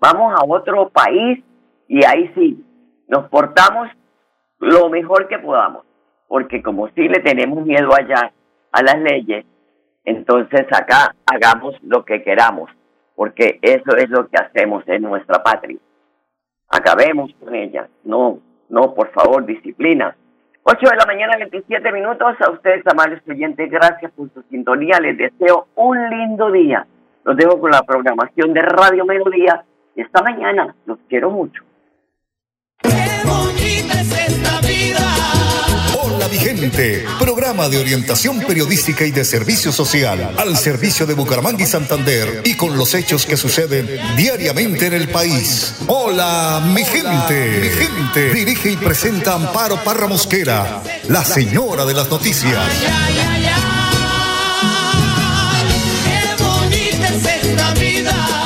vamos 0.00 0.32
a 0.34 0.44
otro 0.46 0.88
país 0.90 1.42
y 1.88 2.04
ahí 2.04 2.30
sí, 2.34 2.64
nos 3.08 3.28
portamos 3.28 3.88
lo 4.60 4.88
mejor 4.88 5.28
que 5.28 5.38
podamos, 5.38 5.84
porque 6.28 6.62
como 6.62 6.88
sí 6.90 7.08
le 7.08 7.20
tenemos 7.20 7.66
miedo 7.66 7.90
allá 7.92 8.32
a 8.70 8.82
las 8.82 8.98
leyes, 8.98 9.44
entonces 10.04 10.66
acá 10.72 11.14
hagamos 11.26 11.74
lo 11.82 12.04
que 12.04 12.22
queramos, 12.22 12.70
porque 13.16 13.58
eso 13.60 13.96
es 13.96 14.08
lo 14.08 14.28
que 14.28 14.36
hacemos 14.36 14.84
en 14.86 15.02
nuestra 15.02 15.42
patria. 15.42 15.78
Acabemos 16.68 17.32
con 17.40 17.54
ella, 17.54 17.88
no, 18.04 18.38
no, 18.68 18.94
por 18.94 19.10
favor, 19.10 19.44
disciplina. 19.44 20.16
8 20.64 20.78
de 20.80 20.96
la 20.96 21.06
mañana, 21.06 21.36
27 21.36 21.92
minutos. 21.92 22.36
A 22.40 22.50
ustedes, 22.50 22.86
amables 22.86 23.20
oyentes, 23.28 23.68
gracias 23.68 24.12
por 24.12 24.32
su 24.32 24.42
sintonía. 24.42 25.00
Les 25.00 25.18
deseo 25.18 25.66
un 25.74 26.08
lindo 26.08 26.50
día. 26.52 26.86
Los 27.24 27.36
dejo 27.36 27.60
con 27.60 27.70
la 27.70 27.82
programación 27.82 28.52
de 28.52 28.60
Radio 28.60 29.04
Melodía 29.04 29.64
y 29.94 30.00
esta 30.00 30.22
mañana 30.22 30.74
los 30.86 30.98
quiero 31.08 31.30
mucho. 31.30 31.62
Hola 36.04 36.26
Vigente, 36.28 37.04
programa 37.20 37.68
de 37.68 37.80
orientación 37.80 38.40
periodística 38.40 39.04
y 39.04 39.12
de 39.12 39.24
servicio 39.24 39.70
social 39.70 40.34
al 40.36 40.56
servicio 40.56 41.06
de 41.06 41.14
Bucaramanga 41.14 41.62
y 41.62 41.66
Santander 41.66 42.42
y 42.44 42.56
con 42.56 42.76
los 42.76 42.94
hechos 42.94 43.24
que 43.24 43.36
suceden 43.36 43.88
diariamente 44.16 44.86
en 44.86 44.94
el 44.94 45.08
país. 45.08 45.76
Hola 45.86 46.60
mi 46.74 46.84
gente, 46.84 47.60
mi 47.60 47.68
gente. 47.68 48.34
Dirige 48.34 48.72
y 48.72 48.76
presenta 48.76 49.34
Amparo 49.34 49.76
Parra 49.84 50.08
Mosquera, 50.08 50.82
la 51.08 51.24
señora 51.24 51.84
de 51.84 51.94
las 51.94 52.10
noticias. 52.10 53.41
Esta 57.52 57.74
vida. 57.74 58.41